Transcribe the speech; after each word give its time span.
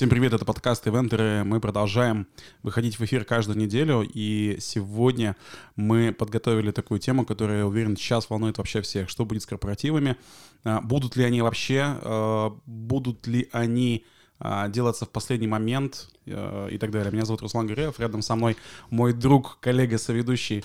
Всем 0.00 0.08
привет, 0.08 0.32
это 0.32 0.46
подкаст 0.46 0.88
«Ивентеры». 0.88 1.44
Мы 1.44 1.60
продолжаем 1.60 2.26
выходить 2.62 2.98
в 2.98 3.04
эфир 3.04 3.26
каждую 3.26 3.58
неделю, 3.58 4.00
и 4.02 4.56
сегодня 4.58 5.36
мы 5.76 6.10
подготовили 6.14 6.70
такую 6.70 7.00
тему, 7.00 7.26
которая, 7.26 7.58
я 7.58 7.66
уверен, 7.66 7.98
сейчас 7.98 8.30
волнует 8.30 8.56
вообще 8.56 8.80
всех. 8.80 9.10
Что 9.10 9.26
будет 9.26 9.42
с 9.42 9.46
корпоративами? 9.46 10.16
А, 10.64 10.80
будут 10.80 11.16
ли 11.16 11.24
они 11.24 11.42
вообще? 11.42 11.82
А, 11.84 12.56
будут 12.64 13.26
ли 13.26 13.50
они 13.52 14.06
а, 14.38 14.68
делаться 14.68 15.04
в 15.04 15.10
последний 15.10 15.48
момент 15.48 16.08
и 16.24 16.78
так 16.80 16.90
далее. 16.92 17.12
Меня 17.12 17.26
зовут 17.26 17.42
Руслан 17.42 17.66
Гуреев, 17.66 18.00
рядом 18.00 18.22
со 18.22 18.36
мной 18.36 18.56
мой 18.88 19.12
друг, 19.12 19.58
коллега, 19.60 19.98
соведущий 19.98 20.64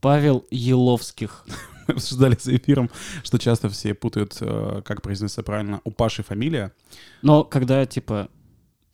Павел 0.00 0.44
Еловских. 0.50 1.46
Мы 1.86 1.94
обсуждали 1.94 2.36
за 2.40 2.56
эфиром, 2.56 2.90
что 3.22 3.38
часто 3.38 3.68
все 3.68 3.94
путают, 3.94 4.36
как 4.36 5.00
произносится 5.00 5.44
правильно, 5.44 5.80
у 5.84 5.92
Паши 5.92 6.24
фамилия. 6.24 6.72
Но 7.22 7.44
когда, 7.44 7.86
типа, 7.86 8.30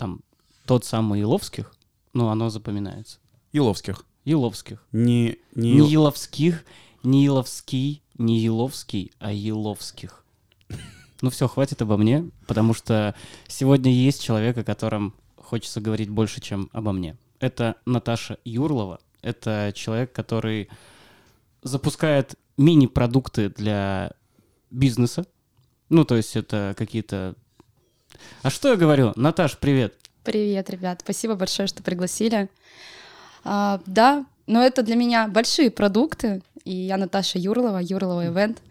там 0.01 0.23
тот 0.65 0.87
самый 0.87 1.21
Иловских, 1.21 1.75
ну, 2.15 2.29
оно 2.29 2.49
запоминается. 2.49 3.19
Иловских. 3.53 4.07
Иловских. 4.25 4.83
Не, 4.93 5.37
не... 5.55 5.73
не 5.73 5.95
Иловских, 5.95 6.65
не 7.03 7.27
Иловский, 7.27 8.03
не 8.17 8.47
Иловский, 8.47 9.13
а 9.19 9.31
Иловских. 9.31 10.25
Ну 11.21 11.29
все, 11.29 11.49
хватит 11.49 11.83
обо 11.83 11.99
мне, 11.99 12.31
потому 12.47 12.73
что 12.73 13.15
сегодня 13.47 13.93
есть 13.93 14.23
человек, 14.23 14.57
о 14.57 14.65
котором 14.65 15.15
хочется 15.37 15.83
говорить 15.83 16.09
больше, 16.09 16.41
чем 16.41 16.71
обо 16.73 16.93
мне. 16.93 17.19
Это 17.39 17.77
Наташа 17.85 18.39
Юрлова. 18.47 19.01
Это 19.21 19.71
человек, 19.75 20.13
который 20.13 20.71
запускает 21.63 22.37
мини-продукты 22.57 23.51
для 23.51 24.13
бизнеса. 24.71 25.27
Ну, 25.91 26.07
то 26.07 26.17
есть 26.17 26.37
это 26.37 26.75
какие-то 26.79 27.35
а 28.43 28.51
что 28.51 28.69
я 28.69 28.77
говорю? 28.77 29.13
Наташ, 29.17 29.59
привет. 29.59 29.95
Привет, 30.25 30.71
ребят. 30.71 31.01
Спасибо 31.03 31.35
большое, 31.35 31.67
что 31.69 31.83
пригласили. 31.83 32.49
А, 33.45 33.81
да, 33.87 34.27
но 34.47 34.63
это 34.63 34.83
для 34.83 34.97
меня 34.97 35.29
большие 35.29 35.71
продукты. 35.71 36.43
И 36.65 36.73
я 36.75 36.97
Наташа 36.97 37.39
Юрлова, 37.39 37.79
Юрлова 37.79 38.27
Ивент. 38.27 38.63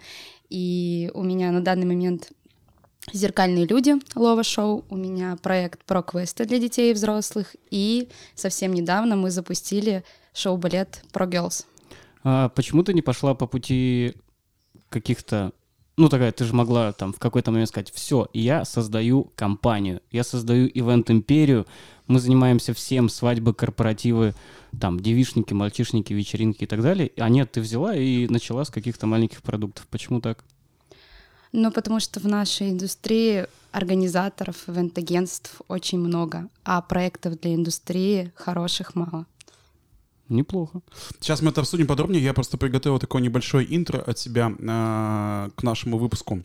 И 0.50 1.12
у 1.14 1.24
меня 1.24 1.52
на 1.52 1.62
данный 1.62 1.86
момент 1.86 2.32
«Зеркальные 3.14 3.66
люди» 3.66 3.96
Лова 4.16 4.44
Шоу, 4.44 4.86
у 4.90 4.96
меня 4.96 5.38
проект 5.42 5.84
про 5.86 6.02
квесты 6.02 6.46
для 6.46 6.60
детей 6.60 6.92
и 6.92 6.94
взрослых, 6.94 7.56
и 7.72 8.10
совсем 8.36 8.74
недавно 8.74 9.16
мы 9.16 9.32
запустили 9.32 10.04
шоу-балет 10.34 11.04
про 11.12 11.26
Girls. 11.26 11.66
А 12.24 12.50
почему 12.50 12.84
ты 12.84 12.94
не 12.94 13.02
пошла 13.02 13.34
по 13.34 13.48
пути 13.48 14.16
каких-то 14.90 15.52
ну, 16.00 16.08
такая, 16.08 16.32
ты 16.32 16.46
же 16.46 16.56
могла 16.56 16.94
там 16.94 17.12
в 17.12 17.20
какой-то 17.20 17.52
момент 17.52 17.68
сказать, 17.68 17.92
все, 17.94 18.30
я 18.34 18.64
создаю 18.64 19.32
компанию, 19.36 20.02
я 20.12 20.24
создаю 20.24 20.68
ивент-империю, 20.74 21.68
мы 22.08 22.20
занимаемся 22.20 22.74
всем, 22.74 23.10
свадьбы, 23.10 23.54
корпоративы, 23.54 24.34
там, 24.80 24.98
девишники, 25.00 25.54
мальчишники, 25.54 26.14
вечеринки 26.14 26.64
и 26.64 26.68
так 26.68 26.82
далее. 26.82 27.12
А 27.18 27.28
нет, 27.28 27.52
ты 27.52 27.60
взяла 27.60 27.94
и 27.96 28.28
начала 28.28 28.64
с 28.64 28.70
каких-то 28.70 29.08
маленьких 29.08 29.42
продуктов. 29.42 29.88
Почему 29.88 30.22
так? 30.22 30.46
Ну, 31.52 31.70
потому 31.70 32.00
что 32.00 32.22
в 32.22 32.26
нашей 32.26 32.70
индустрии 32.70 33.48
организаторов, 33.72 34.70
ивент-агентств 34.70 35.62
очень 35.68 36.00
много, 36.00 36.48
а 36.64 36.82
проектов 36.82 37.40
для 37.42 37.56
индустрии 37.56 38.32
хороших 38.36 38.96
мало. 38.96 39.26
Неплохо. 40.30 40.82
Сейчас 41.20 41.42
мы 41.42 41.50
это 41.50 41.62
обсудим 41.62 41.88
подробнее. 41.88 42.24
Я 42.24 42.34
просто 42.34 42.58
приготовил 42.58 43.00
такое 43.00 43.22
небольшое 43.22 43.66
интро 43.76 44.00
от 44.00 44.20
себя 44.20 44.52
э, 44.58 45.50
к 45.56 45.64
нашему 45.64 45.98
выпуску. 45.98 46.44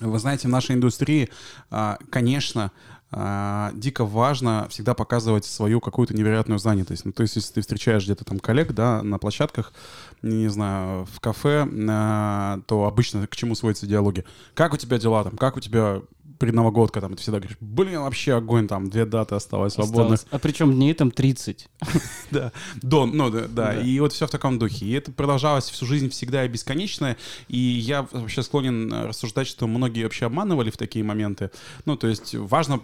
Вы 0.00 0.18
знаете, 0.18 0.48
в 0.48 0.50
нашей 0.50 0.74
индустрии, 0.74 1.28
э, 1.70 1.96
конечно, 2.10 2.72
э, 3.10 3.70
дико 3.74 4.06
важно 4.06 4.66
всегда 4.70 4.94
показывать 4.94 5.44
свою 5.44 5.80
какую-то 5.80 6.14
невероятную 6.14 6.58
занятость. 6.58 7.04
Ну, 7.04 7.12
то 7.12 7.22
есть, 7.22 7.36
если 7.36 7.52
ты 7.52 7.60
встречаешь 7.60 8.04
где-то 8.04 8.24
там 8.24 8.38
коллег, 8.38 8.72
да, 8.72 9.02
на 9.02 9.18
площадках, 9.18 9.74
не 10.22 10.48
знаю, 10.48 11.04
в 11.04 11.20
кафе, 11.20 11.68
э, 11.70 12.58
то 12.66 12.84
обычно 12.86 13.26
к 13.26 13.36
чему 13.36 13.54
сводятся 13.54 13.86
диалоги? 13.86 14.24
Как 14.54 14.72
у 14.72 14.78
тебя 14.78 14.98
дела 14.98 15.22
там? 15.22 15.36
Как 15.36 15.58
у 15.58 15.60
тебя 15.60 16.00
предновогодка, 16.38 17.00
там, 17.00 17.14
ты 17.14 17.22
всегда 17.22 17.38
говоришь, 17.38 17.56
блин, 17.60 18.00
вообще 18.00 18.34
огонь, 18.34 18.66
там, 18.66 18.90
две 18.90 19.04
даты 19.04 19.34
осталось 19.34 19.74
свободных. 19.74 20.20
Осталось. 20.20 20.26
А 20.30 20.38
причем 20.38 20.72
дней 20.72 20.94
там 20.94 21.10
30. 21.10 21.68
Да, 22.30 22.50
до, 22.80 23.04
ну, 23.06 23.30
да, 23.30 23.46
да, 23.46 23.80
и 23.80 24.00
вот 24.00 24.12
все 24.12 24.26
в 24.26 24.30
таком 24.30 24.58
духе. 24.58 24.86
И 24.86 24.92
это 24.92 25.12
продолжалось 25.12 25.68
всю 25.68 25.84
жизнь 25.84 26.08
всегда 26.08 26.44
и 26.44 26.48
бесконечно, 26.48 27.16
и 27.48 27.58
я 27.58 28.06
вообще 28.10 28.42
склонен 28.42 28.92
рассуждать, 28.92 29.46
что 29.46 29.66
многие 29.66 30.04
вообще 30.04 30.26
обманывали 30.26 30.70
в 30.70 30.76
такие 30.76 31.04
моменты. 31.04 31.50
Ну, 31.84 31.96
то 31.96 32.06
есть 32.06 32.34
важно 32.34 32.80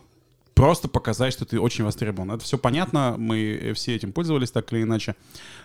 просто 0.58 0.88
показать, 0.88 1.32
что 1.32 1.44
ты 1.44 1.60
очень 1.60 1.84
востребован. 1.84 2.32
Это 2.32 2.42
все 2.42 2.58
понятно, 2.58 3.14
мы 3.16 3.72
все 3.76 3.94
этим 3.94 4.10
пользовались 4.10 4.50
так 4.50 4.72
или 4.72 4.82
иначе. 4.82 5.14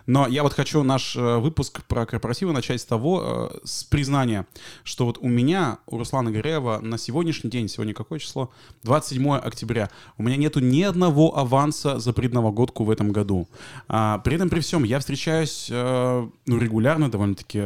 Но 0.05 0.27
я 0.27 0.43
вот 0.43 0.53
хочу 0.53 0.83
наш 0.83 1.15
э, 1.15 1.37
выпуск 1.37 1.83
про 1.85 2.05
корпоративы 2.05 2.53
начать 2.53 2.79
с 2.79 2.85
того, 2.85 3.49
э, 3.53 3.57
с 3.63 3.83
признания, 3.85 4.45
что 4.83 5.05
вот 5.05 5.17
у 5.19 5.27
меня, 5.27 5.79
у 5.87 5.97
Руслана 5.97 6.29
Гореева 6.29 6.79
на 6.81 6.99
сегодняшний 6.99 7.49
день, 7.49 7.69
сегодня 7.69 7.95
какое 7.95 8.19
число? 8.19 8.51
27 8.83 9.35
октября. 9.37 9.89
У 10.19 10.23
меня 10.23 10.35
нету 10.35 10.59
ни 10.59 10.83
одного 10.83 11.37
аванса 11.37 11.97
за 11.97 12.13
предновогодку 12.13 12.83
в 12.83 12.91
этом 12.91 13.11
году. 13.11 13.47
А, 13.87 14.19
при 14.19 14.35
этом, 14.35 14.49
при 14.49 14.59
всем, 14.59 14.83
я 14.83 14.99
встречаюсь 14.99 15.69
э, 15.71 16.27
ну, 16.45 16.59
регулярно 16.59 17.09
довольно-таки 17.09 17.59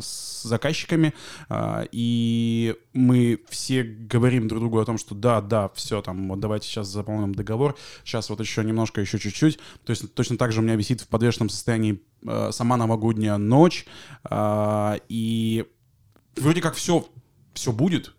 с 0.00 0.42
заказчиками, 0.44 1.12
а, 1.48 1.84
и 1.92 2.76
мы 2.94 3.40
все 3.48 3.82
говорим 3.82 4.48
друг 4.48 4.60
другу 4.60 4.78
о 4.78 4.84
том, 4.84 4.98
что 4.98 5.14
да, 5.14 5.40
да, 5.40 5.70
все, 5.74 6.00
там, 6.00 6.28
вот 6.28 6.40
давайте 6.40 6.61
сейчас 6.62 6.88
заполним 6.88 7.34
договор, 7.34 7.76
сейчас 8.04 8.30
вот 8.30 8.40
еще 8.40 8.64
немножко, 8.64 9.00
еще 9.00 9.18
чуть-чуть. 9.18 9.58
То 9.84 9.90
есть 9.90 10.14
точно 10.14 10.36
так 10.36 10.52
же 10.52 10.60
у 10.60 10.62
меня 10.62 10.76
висит 10.76 11.00
в 11.00 11.08
подвешенном 11.08 11.48
состоянии 11.48 12.02
э, 12.26 12.50
сама 12.52 12.76
новогодняя 12.76 13.36
ночь, 13.36 13.86
э, 14.28 14.98
и 15.08 15.66
вроде 16.36 16.60
как 16.60 16.74
все, 16.74 17.06
все 17.54 17.72
будет, 17.72 18.14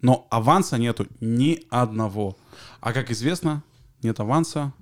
но 0.00 0.26
аванса 0.30 0.78
нету 0.78 1.06
ни 1.20 1.62
одного. 1.70 2.36
А 2.80 2.92
как 2.92 3.10
известно, 3.10 3.62
нет 4.02 4.18
аванса. 4.20 4.72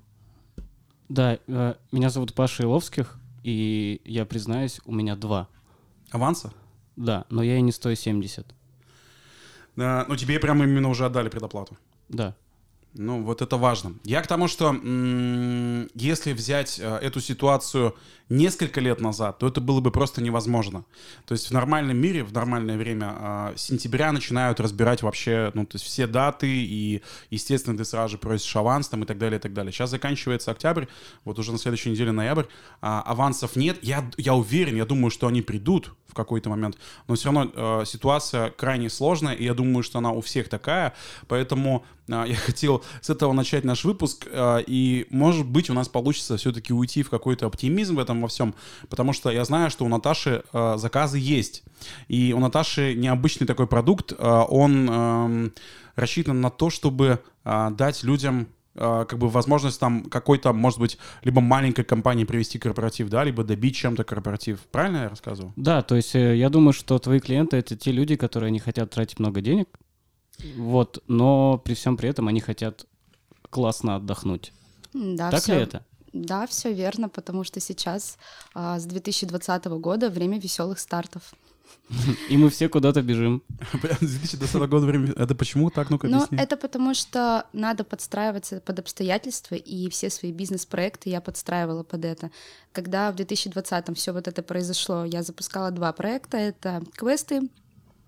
Да, 1.09 1.39
э, 1.47 1.75
меня 1.93 2.11
зовут 2.11 2.35
Паша 2.35 2.63
Иловских, 2.63 3.19
и 3.43 4.01
я 4.05 4.25
признаюсь, 4.25 4.81
у 4.85 4.93
меня 4.93 5.17
два. 5.17 5.49
Аванса? 6.11 6.53
Да, 6.97 7.25
но 7.31 7.43
я 7.43 7.57
и 7.57 7.63
не 7.63 7.73
стою 7.73 7.97
70. 7.97 8.55
Да, 9.77 10.05
ну 10.09 10.17
тебе 10.17 10.39
прямо 10.39 10.65
именно 10.65 10.89
уже 10.89 11.07
отдали 11.07 11.29
предоплату. 11.29 11.77
Да. 12.09 12.37
Ну, 12.95 13.23
вот 13.23 13.41
это 13.41 13.57
важно. 13.57 13.95
Я 14.05 14.21
к 14.21 14.27
тому, 14.27 14.49
что 14.49 14.73
если 15.95 16.33
взять 16.33 16.81
э, 16.81 16.97
эту 16.97 17.21
ситуацию 17.21 17.95
несколько 18.29 18.81
лет 18.81 19.01
назад, 19.01 19.39
то 19.39 19.47
это 19.47 19.61
было 19.61 19.81
бы 19.81 19.93
просто 19.93 20.21
невозможно. 20.21 20.85
То 21.25 21.33
есть 21.33 21.51
в 21.51 21.53
нормальном 21.53 21.97
мире, 21.97 22.25
в 22.25 22.33
нормальное 22.33 22.77
время 22.77 23.15
э, 23.17 23.53
сентября 23.57 24.11
начинают 24.11 24.59
разбирать 24.59 25.03
вообще, 25.03 25.53
ну, 25.55 25.67
то 25.67 25.77
есть 25.77 25.85
все 25.85 26.09
даты, 26.09 26.49
и, 26.49 27.03
естественно, 27.31 27.77
ты 27.77 27.85
сразу 27.85 28.13
же 28.13 28.19
просишь 28.19 28.55
аванс 28.57 28.89
там 28.89 29.05
и 29.05 29.07
так 29.07 29.19
далее, 29.19 29.39
и 29.39 29.43
так 29.43 29.53
далее. 29.53 29.73
Сейчас 29.73 29.91
заканчивается 29.91 30.51
октябрь, 30.51 30.87
вот 31.25 31.39
уже 31.39 31.53
на 31.53 31.59
следующей 31.59 31.91
неделе 31.91 32.11
ноябрь, 32.11 32.47
а 32.81 33.03
авансов 33.03 33.55
нет. 33.55 33.79
Я, 33.83 34.11
я 34.17 34.35
уверен, 34.35 34.75
я 34.75 34.85
думаю, 34.85 35.11
что 35.11 35.29
они 35.29 35.43
придут 35.43 35.93
в 36.11 36.15
какой-то 36.15 36.51
момент, 36.51 36.77
но 37.09 37.15
все 37.15 37.33
равно 37.33 37.51
э, 37.55 37.85
ситуация 37.87 38.51
крайне 38.51 38.91
сложная, 38.91 39.35
и 39.35 39.45
я 39.45 39.55
думаю, 39.55 39.83
что 39.83 39.99
она 39.99 40.11
у 40.11 40.21
всех 40.21 40.49
такая, 40.49 40.95
поэтому 41.29 41.85
э, 42.09 42.25
я 42.29 42.37
хотел 42.37 42.85
с 43.01 43.11
этого 43.11 43.33
начать 43.33 43.65
наш 43.65 43.85
выпуск, 43.85 44.27
э, 44.31 44.63
и, 44.67 45.07
может 45.11 45.47
быть, 45.47 45.71
у 45.71 45.75
нас 45.75 45.89
получится 45.89 46.37
все-таки 46.37 46.73
уйти 46.73 47.03
в 47.03 47.11
какой-то 47.11 47.47
оптимизм 47.47 47.97
в 47.97 47.99
этом 47.99 48.21
во 48.21 48.29
всем, 48.29 48.55
потому 48.89 49.13
что 49.13 49.31
я 49.31 49.45
знаю, 49.45 49.71
что 49.71 49.85
у 49.85 49.89
Наташи 49.89 50.43
э, 50.53 50.75
заказы 50.77 51.19
есть, 51.19 51.63
и 52.09 52.35
у 52.37 52.41
Наташи 52.41 52.95
необычный 52.95 53.47
такой 53.47 53.67
продукт, 53.67 54.13
э, 54.13 54.45
он 54.49 54.89
э, 54.91 55.51
рассчитан 55.97 56.41
на 56.41 56.51
то, 56.51 56.71
чтобы 56.71 57.21
э, 57.45 57.71
дать 57.73 58.03
людям 58.03 58.49
как 58.81 59.19
бы 59.19 59.29
возможность 59.29 59.79
там 59.79 60.05
какой-то, 60.05 60.53
может 60.53 60.79
быть, 60.79 60.99
либо 61.23 61.41
маленькой 61.41 61.85
компании 61.85 62.25
привести 62.25 62.59
корпоратив, 62.59 63.11
да, 63.11 63.25
либо 63.25 63.45
добить 63.45 63.77
чем-то 63.77 64.05
корпоратив. 64.05 64.61
Правильно 64.73 65.03
я 65.03 65.09
рассказывал? 65.11 65.53
Да, 65.57 65.83
то 65.83 65.97
есть 65.97 66.15
э, 66.15 66.37
я 66.37 66.49
думаю, 66.49 66.73
что 66.73 66.99
твои 66.99 67.21
клиенты— 67.21 67.57
это 67.59 67.77
те 67.77 67.93
люди, 67.93 68.17
которые 68.17 68.51
не 68.51 68.59
хотят 68.59 68.91
тратить 68.91 69.19
много 69.19 69.43
денег, 69.43 69.69
вот, 70.57 71.03
но 71.09 71.59
при 71.59 71.75
всем 71.75 71.97
при 71.97 72.09
этом 72.09 72.29
они 72.29 72.41
хотят 72.41 72.87
классно 73.51 73.97
отдохнуть. 73.97 74.53
Да, 74.95 75.31
так 75.31 75.43
все, 75.43 75.55
ли 75.55 75.63
это? 75.63 75.85
Да, 76.13 76.47
все 76.47 76.73
верно, 76.73 77.09
потому 77.09 77.45
что 77.45 77.61
сейчас 77.61 78.19
а, 78.55 78.79
с 78.79 78.87
2020 78.87 79.65
года 79.67 80.09
время 80.09 80.41
веселых 80.41 80.79
стартов. 80.79 81.35
И 82.29 82.37
мы 82.37 82.51
все 82.51 82.69
куда-то 82.69 83.03
бежим. 83.03 83.43
С 84.01 84.19
2020 84.19 84.55
года 84.69 84.87
время. 84.87 85.13
Это 85.17 85.35
почему 85.35 85.71
так? 85.71 85.91
Ну-ка 85.91 86.07
Ну, 86.09 86.27
это 86.31 86.57
потому 86.57 86.95
что 86.95 87.47
надо 87.53 87.83
подстраиваться 87.85 88.61
под 88.61 88.79
обстоятельства, 88.79 89.57
и 89.57 89.89
все 89.91 90.09
свои 90.11 90.33
бизнес-проекты 90.33 91.11
я 91.11 91.21
подстраивала 91.21 91.83
под 91.83 92.05
это. 92.05 92.31
Когда 92.73 93.11
в 93.11 93.17
2020 93.17 93.97
все 93.99 94.13
вот 94.13 94.29
это 94.29 94.43
произошло, 94.43 95.05
я 95.05 95.23
запускала 95.23 95.71
два 95.71 95.93
проекта. 95.93 96.37
Это 96.37 96.83
квесты 96.95 97.49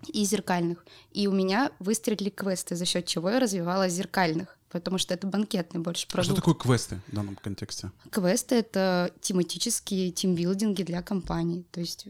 и 0.07 0.25
зеркальных. 0.25 0.85
И 1.13 1.27
у 1.27 1.33
меня 1.33 1.71
выстрелили 1.79 2.31
квесты, 2.31 2.77
за 2.77 2.85
счет 2.85 3.07
чего 3.07 3.31
я 3.31 3.41
развивала 3.41 3.89
зеркальных. 3.89 4.57
потому 4.71 4.97
что 4.99 5.13
это 5.13 5.27
банкетный 5.27 5.81
больше 5.81 6.07
А 6.09 6.13
продукт. 6.13 6.27
что 6.27 6.35
такое 6.37 6.55
квесты 6.55 7.01
в 7.09 7.15
данном 7.15 7.37
контексте? 7.37 7.91
Квесты— 8.11 8.55
это 8.57 9.11
тематические 9.21 10.11
тимбилдинги 10.13 10.83
для 10.83 11.03
компаний. 11.03 11.67
То 11.73 11.81
есть 11.81 12.07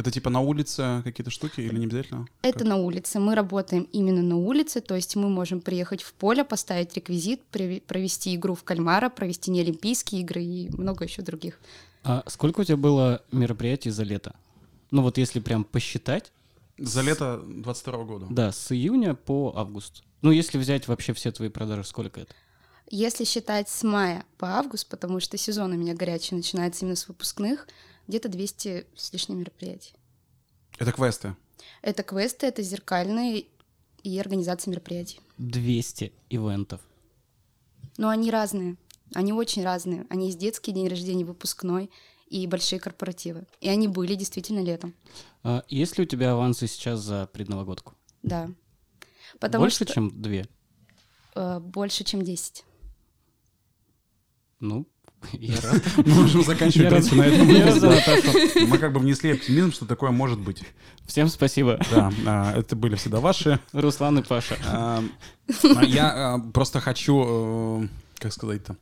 Это 0.00 0.10
типа 0.10 0.30
на 0.30 0.40
улице 0.40 1.02
какие-то 1.04 1.30
штуки 1.30 1.60
или 1.60 1.78
не 1.78 1.84
обязательно? 1.84 2.26
это 2.40 2.64
на 2.64 2.76
улице. 2.76 3.20
Мы 3.20 3.34
работаем 3.34 3.86
именно 3.92 4.22
на 4.22 4.36
улице, 4.38 4.80
то 4.80 4.94
есть 4.94 5.14
мы 5.14 5.28
можем 5.28 5.60
приехать 5.60 6.00
в 6.02 6.14
поле, 6.14 6.42
поставить 6.42 6.94
реквизит, 6.96 7.42
провести 7.44 8.34
игру 8.34 8.54
в 8.54 8.64
кальмара, 8.64 9.10
провести 9.10 9.50
неолимпийские 9.50 10.22
игры 10.22 10.42
и 10.42 10.70
много 10.70 11.04
еще 11.04 11.20
других. 11.20 11.60
А 12.02 12.24
сколько 12.28 12.60
у 12.60 12.64
тебя 12.64 12.78
было 12.78 13.22
мероприятий 13.30 13.90
за 13.90 14.04
лето? 14.04 14.34
Ну 14.90 15.02
вот 15.02 15.18
если 15.18 15.38
прям 15.38 15.64
посчитать, 15.64 16.32
За 16.78 17.02
лето 17.02 17.42
22 17.46 18.04
года. 18.04 18.26
да, 18.30 18.52
с 18.52 18.72
июня 18.72 19.14
по 19.14 19.52
август. 19.54 20.02
Ну 20.22 20.30
если 20.30 20.56
взять 20.56 20.88
вообще 20.88 21.12
все 21.12 21.30
твои 21.30 21.50
продажи, 21.50 21.84
сколько 21.84 22.20
это? 22.22 22.34
Если 22.88 23.24
считать 23.24 23.68
с 23.68 23.82
мая 23.82 24.24
по 24.38 24.48
август, 24.58 24.88
потому 24.88 25.20
что 25.20 25.36
сезон 25.36 25.72
у 25.72 25.76
меня 25.76 25.94
горячий 25.94 26.34
начинается 26.34 26.84
именно 26.86 26.96
с 26.96 27.06
выпускных, 27.06 27.68
где-то 28.10 28.28
200 28.28 28.86
с 28.96 29.12
лишним 29.12 29.38
мероприятий. 29.38 29.94
Это 30.78 30.92
квесты. 30.92 31.36
Это 31.82 32.02
квесты, 32.02 32.46
это 32.46 32.62
зеркальные 32.62 33.46
и 34.02 34.18
организация 34.18 34.70
мероприятий. 34.70 35.20
200 35.38 36.12
ивентов. 36.28 36.80
Но 37.96 38.08
они 38.08 38.30
разные. 38.30 38.76
Они 39.14 39.32
очень 39.32 39.62
разные. 39.64 40.06
Они 40.10 40.26
есть 40.26 40.38
детский 40.38 40.72
день 40.72 40.88
рождения, 40.88 41.24
выпускной 41.24 41.90
и 42.26 42.46
большие 42.46 42.80
корпоративы. 42.80 43.46
И 43.60 43.68
они 43.68 43.88
были 43.88 44.14
действительно 44.14 44.60
летом. 44.60 44.94
А 45.42 45.64
есть 45.68 45.96
ли 45.98 46.04
у 46.04 46.06
тебя 46.06 46.32
авансы 46.32 46.66
сейчас 46.66 47.00
за 47.00 47.28
предновогодку? 47.32 47.94
Да. 48.22 48.50
Потому 49.38 49.64
Больше, 49.64 49.84
что 49.84 49.86
чем 49.86 50.20
две? 50.20 50.46
э, 51.34 51.60
больше, 51.60 52.04
чем 52.04 52.22
10. 52.22 52.64
Ну, 54.60 54.86
я 55.32 55.60
рад. 55.60 55.82
Мы 55.96 56.14
можем 56.14 56.42
заканчивать, 56.44 56.88
принципе, 56.88 57.16
на 57.16 57.22
этом. 57.24 58.68
Мы 58.68 58.78
как 58.78 58.92
бы 58.92 59.00
внесли 59.00 59.32
оптимизм, 59.32 59.72
что 59.72 59.86
такое 59.86 60.10
может 60.10 60.38
быть. 60.38 60.62
Всем 61.06 61.28
спасибо, 61.28 61.78
Да, 61.90 62.12
а, 62.26 62.56
это 62.56 62.76
были 62.76 62.94
всегда 62.96 63.20
ваши. 63.20 63.58
Руслан 63.72 64.18
и 64.18 64.22
Паша. 64.22 64.56
А, 64.66 65.02
а 65.76 65.84
Я 65.84 66.40
просто 66.52 66.80
хочу, 66.80 67.82
э, 67.82 67.88
как 68.18 68.32
сказать-то, 68.32 68.76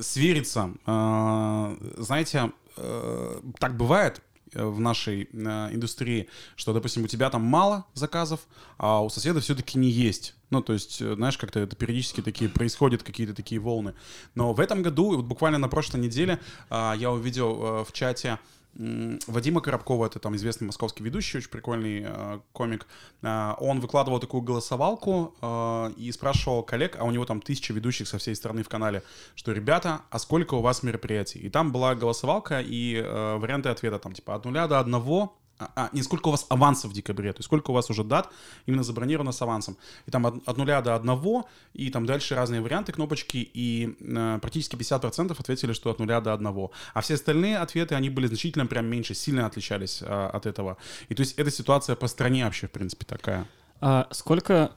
свериться. 0.00 0.70
Знаете, 0.84 2.52
э, 2.76 3.40
так 3.58 3.76
бывает 3.76 4.22
в 4.54 4.80
нашей 4.80 5.28
э, 5.32 5.74
индустрии, 5.74 6.28
что, 6.56 6.72
допустим, 6.72 7.04
у 7.04 7.06
тебя 7.06 7.30
там 7.30 7.42
мало 7.42 7.86
заказов, 7.94 8.40
а 8.78 9.02
у 9.02 9.08
соседа 9.08 9.40
все-таки 9.40 9.78
не 9.78 9.88
есть. 9.88 10.34
Ну, 10.50 10.62
то 10.62 10.72
есть, 10.72 11.00
э, 11.00 11.14
знаешь, 11.14 11.38
как-то 11.38 11.60
это 11.60 11.76
периодически 11.76 12.20
такие 12.20 12.50
происходят 12.50 13.02
какие-то 13.02 13.34
такие 13.34 13.60
волны. 13.60 13.94
Но 14.34 14.52
в 14.52 14.60
этом 14.60 14.82
году, 14.82 15.16
вот 15.16 15.24
буквально 15.24 15.58
на 15.58 15.68
прошлой 15.68 16.00
неделе, 16.00 16.40
а, 16.68 16.94
я 16.94 17.10
увидел 17.10 17.80
э, 17.80 17.84
в 17.84 17.92
чате 17.92 18.38
Вадима 18.74 19.60
Коробкова, 19.60 20.06
это 20.06 20.18
там 20.18 20.36
известный 20.36 20.66
московский 20.66 21.02
ведущий, 21.02 21.38
очень 21.38 21.50
прикольный 21.50 22.04
э, 22.06 22.40
комик, 22.52 22.86
э, 23.22 23.54
он 23.58 23.80
выкладывал 23.80 24.20
такую 24.20 24.42
голосовалку 24.42 25.34
э, 25.40 25.92
и 25.96 26.12
спрашивал 26.12 26.62
коллег, 26.62 26.96
а 26.98 27.04
у 27.04 27.10
него 27.10 27.24
там 27.24 27.40
тысяча 27.40 27.72
ведущих 27.72 28.08
со 28.08 28.18
всей 28.18 28.36
страны 28.36 28.62
в 28.62 28.68
канале, 28.68 29.02
что, 29.34 29.52
ребята, 29.52 30.02
а 30.10 30.18
сколько 30.18 30.54
у 30.54 30.60
вас 30.60 30.82
мероприятий? 30.82 31.40
И 31.40 31.50
там 31.50 31.72
была 31.72 31.94
голосовалка 31.94 32.60
и 32.60 32.94
э, 32.94 33.36
варианты 33.36 33.68
ответа, 33.70 33.98
там 33.98 34.12
типа 34.12 34.36
от 34.36 34.44
нуля 34.44 34.68
до 34.68 34.78
одного, 34.78 35.36
а, 35.60 35.70
а, 35.76 35.90
не 35.92 36.02
сколько 36.02 36.28
у 36.28 36.30
вас 36.30 36.46
авансов 36.48 36.90
в 36.90 36.94
декабре, 36.94 37.32
то 37.32 37.38
есть 37.38 37.46
сколько 37.46 37.70
у 37.70 37.74
вас 37.74 37.90
уже 37.90 38.02
дат 38.02 38.32
именно 38.64 38.82
забронировано 38.82 39.32
с 39.32 39.42
авансом. 39.42 39.76
И 40.06 40.10
там 40.10 40.26
от, 40.26 40.48
от 40.48 40.56
нуля 40.56 40.80
до 40.80 40.94
одного, 40.94 41.48
и 41.74 41.90
там 41.90 42.06
дальше 42.06 42.34
разные 42.34 42.62
варианты, 42.62 42.92
кнопочки, 42.92 43.36
и 43.52 43.94
э, 44.00 44.38
практически 44.40 44.74
50% 44.74 45.36
ответили, 45.38 45.74
что 45.74 45.90
от 45.90 45.98
нуля 45.98 46.22
до 46.22 46.32
одного. 46.32 46.70
А 46.94 47.02
все 47.02 47.14
остальные 47.14 47.58
ответы, 47.58 47.94
они 47.94 48.08
были 48.08 48.26
значительно 48.26 48.64
прям 48.66 48.86
меньше, 48.86 49.14
сильно 49.14 49.46
отличались 49.46 50.00
э, 50.00 50.06
от 50.06 50.46
этого. 50.46 50.78
И 51.10 51.14
то 51.14 51.20
есть 51.20 51.38
эта 51.38 51.50
ситуация 51.50 51.94
по 51.94 52.08
стране 52.08 52.44
вообще, 52.44 52.66
в 52.66 52.70
принципе, 52.70 53.04
такая. 53.04 53.46
А 53.82 54.08
сколько 54.12 54.72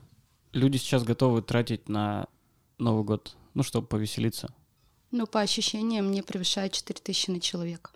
люди 0.52 0.78
сейчас 0.78 1.04
готовы 1.04 1.42
тратить 1.42 1.88
на 1.88 2.28
Новый 2.78 3.06
год, 3.06 3.38
ну, 3.54 3.64
чтобы 3.64 3.88
повеселиться? 3.88 4.54
Ну, 5.12 5.28
по 5.28 5.40
ощущениям, 5.40 6.12
не 6.12 6.22
превышает 6.22 6.74
4000 6.74 7.30
на 7.30 7.40
человека. 7.40 7.92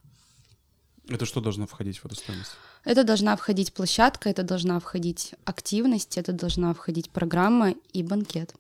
Это 1.10 1.26
что 1.26 1.42
должно 1.42 1.68
входить 1.68 1.98
в 2.00 2.06
эту 2.06 2.16
стоимость? 2.16 2.52
Это 2.88 3.04
должна 3.04 3.36
входить 3.36 3.74
площадка, 3.74 4.30
это 4.30 4.44
должна 4.44 4.80
входить 4.80 5.36
активность, 5.44 6.18
это 6.18 6.32
должна 6.32 6.74
входить 6.74 7.10
программа 7.10 7.76
и 7.92 8.02
банкет. 8.02 8.56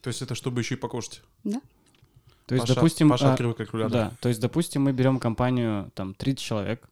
То 0.00 0.08
есть 0.08 0.22
это 0.22 0.34
чтобы 0.34 0.62
еще 0.62 0.76
и 0.76 0.78
покушать? 0.78 1.20
Да? 1.44 1.60
То 2.46 2.54
есть, 2.54 2.66
Паша, 2.66 2.74
допустим... 2.74 3.10
Паша 3.10 3.28
а, 3.28 3.32
открыл 3.32 3.52
калькулятор. 3.52 3.92
Да, 3.92 4.12
то 4.22 4.30
есть, 4.30 4.40
допустим, 4.40 4.84
мы 4.84 4.92
берем 4.92 5.18
компанию, 5.20 5.90
там, 5.94 6.14
30 6.14 6.38
человек. 6.42 6.88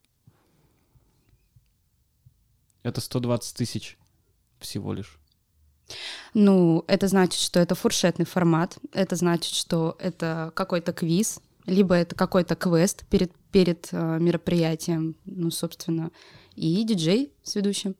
Это 2.82 3.00
120 3.00 3.56
тысяч 3.56 3.96
всего 4.60 4.92
лишь. 4.92 5.18
Ну, 6.34 6.84
это 6.86 7.08
значит, 7.08 7.40
что 7.40 7.60
это 7.60 7.74
фуршетный 7.74 8.26
формат, 8.26 8.76
это 8.92 9.16
значит, 9.16 9.54
что 9.54 9.96
это 9.98 10.52
какой-то 10.54 10.92
квиз, 10.92 11.40
либо 11.68 11.94
это 11.94 12.14
какой-то 12.14 12.56
квест 12.56 13.04
перед, 13.08 13.32
перед 13.52 13.88
э, 13.92 14.18
мероприятием, 14.18 15.16
ну, 15.24 15.50
собственно, 15.50 16.10
и 16.56 16.82
диджей 16.84 17.32
с 17.42 17.54
ведущим. 17.54 17.94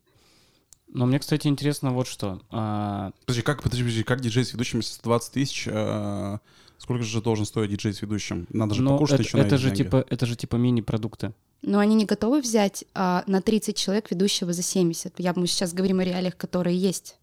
Но 0.91 1.05
мне, 1.05 1.19
кстати, 1.19 1.47
интересно 1.47 1.91
вот 1.91 2.07
что. 2.07 2.41
А, 2.49 3.11
Подожди, 3.25 3.43
как, 3.43 3.61
подожди, 3.61 3.83
подожди, 3.83 4.03
как 4.03 4.21
диджей 4.21 4.43
с 4.43 4.53
ведущим 4.53 4.81
120 4.81 5.33
тысяч? 5.33 5.67
э, 5.69 6.37
сколько 6.79 7.03
же 7.03 7.21
должен 7.21 7.45
стоить 7.45 7.69
диджей 7.69 7.93
с 7.93 8.01
ведущим? 8.01 8.47
Надо 8.49 8.73
же 8.73 8.81
ну, 8.81 8.91
покушать 8.91 9.19
это, 9.19 9.23
еще 9.23 9.37
на 9.37 9.41
это 9.41 9.55
эти 9.55 9.61
же 9.61 9.69
деньги. 9.69 9.83
типа, 9.83 10.05
это 10.09 10.25
же 10.25 10.35
типа 10.35 10.55
мини-продукты. 10.55 11.33
Но 11.61 11.79
они 11.79 11.93
не 11.93 12.05
готовы 12.05 12.41
взять 12.41 12.85
а, 12.95 13.23
на 13.27 13.41
30 13.41 13.75
человек 13.77 14.09
ведущего 14.09 14.51
за 14.53 14.63
70. 14.63 15.19
Я, 15.19 15.33
мы 15.35 15.45
сейчас 15.45 15.73
говорим 15.73 15.99
о 15.99 16.05
реалиях, 16.05 16.35
которые 16.37 16.77
есть. 16.77 17.17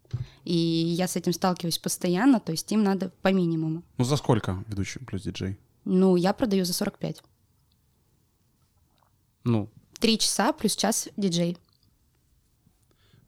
И 0.45 0.55
я 0.55 1.09
с 1.09 1.17
этим 1.17 1.33
сталкиваюсь 1.33 1.79
постоянно, 1.79 2.39
то 2.39 2.53
есть 2.53 2.71
им 2.71 2.85
надо 2.85 3.11
по 3.23 3.33
минимуму. 3.33 3.83
Ну 3.99 4.05
за 4.05 4.17
сколько 4.17 4.63
ведущий 4.69 5.01
плюс 5.01 5.23
диджей? 5.23 5.59
Ну, 5.87 6.17
я 6.17 6.33
продаю 6.33 6.65
за 6.65 6.73
45. 6.73 7.23
Ну, 9.45 9.69
Три 10.01 10.19
часа 10.19 10.53
плюс 10.53 10.77
час 10.77 11.09
диджей. 11.17 11.57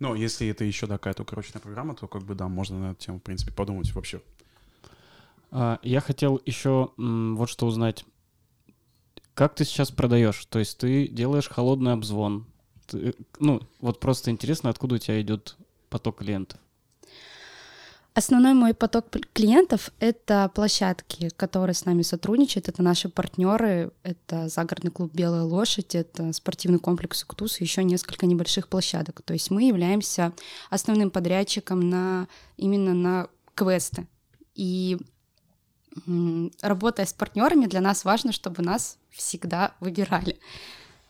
Ну, 0.00 0.14
если 0.14 0.48
это 0.48 0.64
еще 0.64 0.86
такая 0.86 1.14
укороченная 1.18 1.62
программа, 1.62 1.94
то 1.94 2.06
как 2.08 2.22
бы 2.24 2.34
да, 2.34 2.48
можно 2.48 2.78
на 2.78 2.90
эту 2.92 3.04
тему, 3.06 3.18
в 3.20 3.22
принципе, 3.22 3.52
подумать 3.52 3.92
вообще. 3.94 4.20
а, 5.50 5.78
я 5.82 6.00
хотел 6.00 6.40
еще 6.44 6.90
м, 6.98 7.36
вот 7.36 7.48
что 7.48 7.66
узнать. 7.66 8.04
Как 9.34 9.54
ты 9.54 9.64
сейчас 9.64 9.90
продаешь? 9.92 10.44
То 10.46 10.58
есть 10.58 10.78
ты 10.78 11.08
делаешь 11.08 11.48
холодный 11.48 11.92
обзвон. 11.92 12.44
Ты- 12.86 13.14
ну, 13.38 13.62
вот 13.80 13.98
просто 14.00 14.30
интересно, 14.32 14.68
откуда 14.68 14.96
у 14.96 14.98
тебя 14.98 15.20
идет 15.20 15.56
поток 15.90 16.18
клиентов. 16.18 16.60
Основной 18.18 18.52
мой 18.52 18.74
поток 18.74 19.06
клиентов— 19.32 19.92
это 20.00 20.50
площадки, 20.52 21.30
которые 21.36 21.74
с 21.74 21.84
нами 21.84 22.02
сотрудничают. 22.02 22.68
Это 22.68 22.82
наши 22.82 23.08
партнеры, 23.08 23.92
это 24.02 24.48
загородный 24.48 24.90
клуб 24.90 25.14
«Белая 25.14 25.44
лошадь», 25.44 25.94
это 25.94 26.32
спортивный 26.32 26.80
комплекс 26.80 27.22
«Уктус» 27.22 27.60
и 27.60 27.64
еще 27.64 27.84
несколько 27.84 28.26
небольших 28.26 28.66
площадок. 28.66 29.22
То 29.22 29.34
есть 29.34 29.52
мы 29.52 29.68
являемся 29.68 30.32
основным 30.68 31.12
подрядчиком 31.12 31.88
на, 31.88 32.26
именно 32.56 32.92
на 32.92 33.28
квесты. 33.54 34.08
И 34.56 34.98
работая 36.60 37.06
с 37.06 37.12
партнерами, 37.12 37.66
для 37.66 37.80
нас 37.80 38.04
важно, 38.04 38.32
чтобы 38.32 38.64
нас 38.64 38.98
всегда 39.10 39.76
выбирали. 39.78 40.40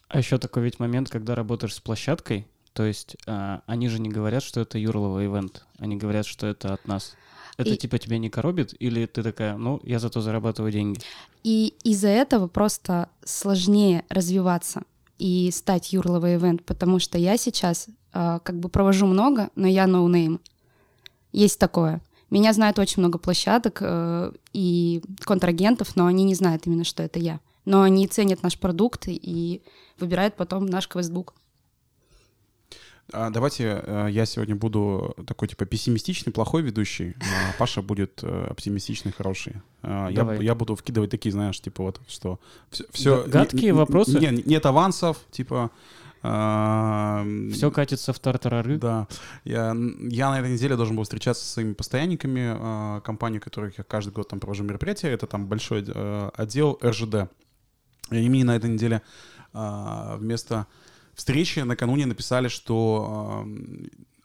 А 0.09 0.19
еще 0.19 0.37
такой 0.37 0.63
ведь 0.65 0.79
момент, 0.79 1.09
когда 1.09 1.35
работаешь 1.35 1.75
с 1.75 1.81
площадкой, 1.81 2.47
то 2.79 2.85
есть 2.85 3.17
а, 3.27 3.63
они 3.67 3.89
же 3.89 3.99
не 3.99 4.09
говорят, 4.09 4.41
что 4.41 4.61
это 4.61 4.79
Юрлова 4.79 5.27
event, 5.27 5.67
они 5.81 5.97
говорят, 5.97 6.27
что 6.27 6.47
это 6.47 6.73
от 6.75 6.87
нас. 6.87 7.17
Это 7.57 7.71
И- 7.71 7.77
типа 7.77 7.99
тебя 7.99 8.19
не 8.19 8.31
коробит, 8.31 8.73
или 8.79 9.05
ты 9.07 9.25
такая, 9.25 9.57
ну, 9.57 9.81
я 9.83 9.99
зато 9.99 10.21
зарабатываю 10.21 10.71
деньги. 10.71 11.01
И 11.43 11.75
из-за 11.83 12.07
этого 12.07 12.47
просто 12.47 13.09
сложнее 13.25 14.05
развиваться 14.11 14.83
и 15.19 15.51
стать 15.51 15.93
Юрлова 15.93 16.37
event, 16.37 16.65
потому 16.65 17.01
что 17.01 17.19
я 17.19 17.37
сейчас 17.37 17.89
а, 18.13 18.39
как 18.39 18.61
бы 18.61 18.69
провожу 18.69 19.07
много, 19.07 19.51
но 19.57 19.67
я 19.67 19.89
no 19.89 20.04
name. 20.04 20.41
Есть 21.33 21.59
такое. 21.59 22.01
Меня 22.31 22.53
знает 22.53 22.79
очень 22.79 23.03
много 23.03 23.19
площадок 23.19 23.79
э, 23.81 24.31
и 24.53 25.03
контрагентов, 25.25 25.97
но 25.97 26.07
они 26.07 26.23
не 26.23 26.37
знают 26.37 26.69
именно, 26.69 26.85
что 26.85 27.03
это 27.03 27.19
я. 27.19 27.41
Но 27.65 27.83
они 27.83 28.07
ценят 28.07 28.45
наш 28.45 28.57
продукт 28.57 29.09
и 29.09 29.63
выбирают 29.99 30.37
потом 30.37 30.67
наш 30.67 30.87
квестбук. 30.87 31.35
А, 33.13 33.31
давайте 33.31 33.83
э, 33.83 34.09
я 34.11 34.27
сегодня 34.27 34.55
буду 34.55 35.15
такой 35.27 35.49
типа 35.49 35.65
пессимистичный, 35.65 36.33
плохой 36.33 36.63
ведущий, 36.63 37.17
а 37.21 37.55
Паша 37.59 37.81
будет 37.81 38.21
э, 38.23 38.47
оптимистичный, 38.51 39.13
хороший. 39.13 39.55
А, 39.83 40.09
я, 40.09 40.35
я 40.35 40.55
буду 40.55 40.77
вкидывать 40.77 41.11
такие, 41.11 41.33
знаешь, 41.33 41.59
типа 41.61 41.85
вот, 41.85 42.01
что 42.07 42.39
все... 42.91 43.23
Г- 43.23 43.31
гадкие 43.31 43.73
вопросы? 43.73 44.19
нет 44.45 44.67
авансов, 44.67 45.19
типа 45.31 45.71
А, 46.23 47.25
Все 47.53 47.71
катится 47.71 48.13
в 48.13 48.19
тартарары. 48.19 48.77
Да. 48.77 49.07
Я, 49.45 49.75
я 50.01 50.31
на 50.31 50.41
этой 50.41 50.53
неделе 50.53 50.77
должен 50.77 50.97
был 50.97 51.05
встречаться 51.05 51.45
со 51.45 51.53
своими 51.53 51.73
постоянниками 51.73 53.01
компании, 53.01 53.39
которых 53.39 53.79
я 53.79 53.85
каждый 53.85 54.13
год 54.13 54.29
там 54.29 54.41
провожу 54.41 54.65
мероприятия. 54.65 55.09
Это 55.09 55.27
там 55.27 55.47
большой 55.47 55.85
э, 55.87 56.31
отдел 56.35 56.79
РЖД. 56.83 57.31
И 58.11 58.17
они 58.17 58.29
мне 58.29 58.45
на 58.45 58.57
этой 58.57 58.69
неделе 58.69 59.01
вместо 59.53 60.67
встречи 61.19 61.59
накануне 61.59 62.07
написали, 62.07 62.47
что 62.47 63.45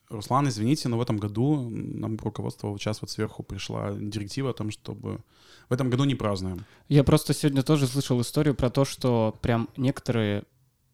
Руслан, 0.09 0.47
извините, 0.47 0.89
но 0.89 0.97
в 0.97 1.01
этом 1.01 1.17
году 1.17 1.67
нам 1.69 2.17
руководство 2.17 2.67
вот 2.67 2.79
сейчас 2.79 3.01
вот 3.01 3.09
сверху 3.09 3.41
пришла 3.41 3.93
директива 3.93 4.51
о 4.51 4.53
том, 4.53 4.69
чтобы 4.69 5.19
в 5.69 5.73
этом 5.73 5.89
году 5.89 6.03
не 6.03 6.13
празднуем. 6.13 6.65
Я 6.89 7.03
просто 7.03 7.33
сегодня 7.33 7.63
тоже 7.63 7.87
слышал 7.87 8.21
историю 8.21 8.53
про 8.53 8.69
то, 8.69 8.85
что 8.85 9.35
прям 9.41 9.69
некоторые 9.75 10.43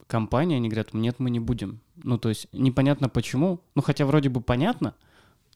компании, 0.07 0.55
они 0.55 0.69
говорят, 0.69 0.93
нет, 0.93 1.19
мы 1.19 1.29
не 1.29 1.41
будем. 1.41 1.81
Ну, 1.97 2.17
то 2.17 2.29
есть 2.29 2.47
непонятно 2.53 3.09
почему. 3.09 3.59
Ну, 3.75 3.81
хотя 3.81 4.05
вроде 4.05 4.29
бы 4.29 4.39
понятно, 4.39 4.95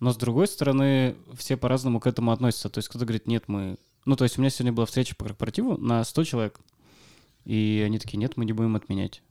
но 0.01 0.11
с 0.11 0.17
другой 0.17 0.47
стороны, 0.47 1.15
все 1.37 1.55
по-разному 1.55 2.01
к 2.01 2.07
этому 2.07 2.33
относятся. 2.33 2.69
То 2.69 2.79
есть 2.79 2.89
кто-то 2.89 3.05
говорит, 3.05 3.27
нет, 3.27 3.45
мы... 3.47 3.77
Ну, 4.03 4.17
то 4.17 4.25
есть 4.25 4.37
у 4.37 4.41
меня 4.41 4.49
сегодня 4.49 4.73
была 4.73 4.85
встреча 4.85 5.15
по 5.15 5.23
корпоративу 5.23 5.77
на 5.77 6.03
100 6.03 6.23
человек, 6.25 6.59
и 7.45 7.81
они 7.85 7.97
такие, 7.97 8.17
нет, 8.17 8.35
мы 8.35 8.43
не 8.43 8.51
будем 8.51 8.75
отменять. 8.75 9.23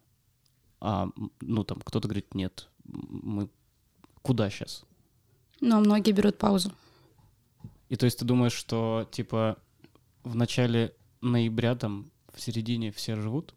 А, 0.84 1.08
ну, 1.40 1.62
там, 1.62 1.80
кто-то 1.84 2.08
говорит, 2.08 2.34
нет, 2.34 2.68
мы 2.84 3.48
куда 4.22 4.50
сейчас? 4.50 4.82
Но 5.60 5.78
многие 5.78 6.10
берут 6.10 6.38
паузу. 6.38 6.72
И 7.88 7.94
то 7.94 8.04
есть 8.04 8.18
ты 8.18 8.24
думаешь, 8.24 8.52
что, 8.52 9.08
типа, 9.12 9.58
в 10.24 10.34
начале 10.34 10.92
ноября, 11.20 11.76
там, 11.76 12.10
в 12.34 12.40
середине 12.40 12.90
все 12.90 13.14
живут? 13.14 13.54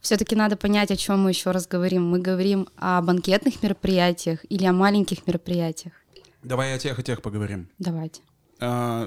Все-таки 0.00 0.34
надо 0.34 0.56
понять, 0.56 0.90
о 0.90 0.96
чем 0.96 1.20
мы 1.20 1.30
еще 1.30 1.50
раз 1.50 1.68
говорим. 1.68 2.08
Мы 2.08 2.18
говорим 2.18 2.68
о 2.76 3.02
банкетных 3.02 3.62
мероприятиях 3.62 4.46
или 4.48 4.64
о 4.64 4.72
маленьких 4.72 5.26
мероприятиях. 5.26 5.92
Давай 6.42 6.74
о 6.74 6.78
тех 6.78 6.98
и 6.98 7.02
тех 7.02 7.20
поговорим. 7.20 7.68
Давайте. 7.78 8.22
А, 8.58 9.06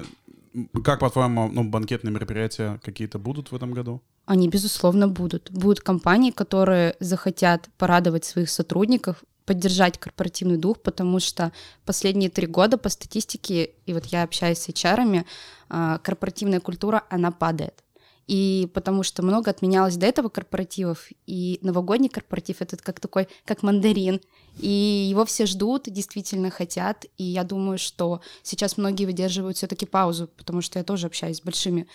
как, 0.84 1.00
по-твоему, 1.00 1.48
ну, 1.48 1.64
банкетные 1.64 2.12
мероприятия 2.12 2.78
какие-то 2.84 3.18
будут 3.18 3.50
в 3.50 3.56
этом 3.56 3.72
году? 3.72 4.00
Они, 4.24 4.48
безусловно, 4.48 5.08
будут. 5.08 5.50
Будут 5.50 5.80
компании, 5.80 6.30
которые 6.30 6.94
захотят 7.00 7.68
порадовать 7.76 8.24
своих 8.24 8.50
сотрудников, 8.50 9.24
поддержать 9.44 9.98
корпоративный 9.98 10.56
дух, 10.56 10.80
потому 10.80 11.18
что 11.18 11.52
последние 11.84 12.30
три 12.30 12.46
года 12.46 12.78
по 12.78 12.88
статистике, 12.88 13.70
и 13.86 13.92
вот 13.92 14.06
я 14.06 14.22
общаюсь 14.22 14.58
с 14.58 14.68
HR, 14.68 15.24
а, 15.68 15.98
корпоративная 15.98 16.60
культура, 16.60 17.04
она 17.10 17.32
падает. 17.32 17.82
И 18.28 18.70
потому 18.72 19.02
что 19.02 19.22
много 19.22 19.50
отменялось 19.50 19.96
до 19.96 20.06
этого 20.06 20.28
корпоративов, 20.28 21.08
и 21.26 21.58
новогодний 21.60 22.08
корпоратив 22.08 22.62
это 22.62 22.76
как 22.76 23.00
такой, 23.00 23.28
как 23.44 23.64
мандарин, 23.64 24.20
и 24.58 24.68
его 25.10 25.24
все 25.24 25.44
ждут, 25.46 25.84
действительно 25.86 26.50
хотят, 26.50 27.04
и 27.18 27.24
я 27.24 27.42
думаю, 27.42 27.78
что 27.78 28.20
сейчас 28.44 28.76
многие 28.76 29.06
выдерживают 29.06 29.56
все-таки 29.56 29.86
паузу, 29.86 30.28
потому 30.28 30.62
что 30.62 30.78
я 30.78 30.84
тоже 30.84 31.08
общаюсь 31.08 31.38
с 31.38 31.42
большими 31.42 31.88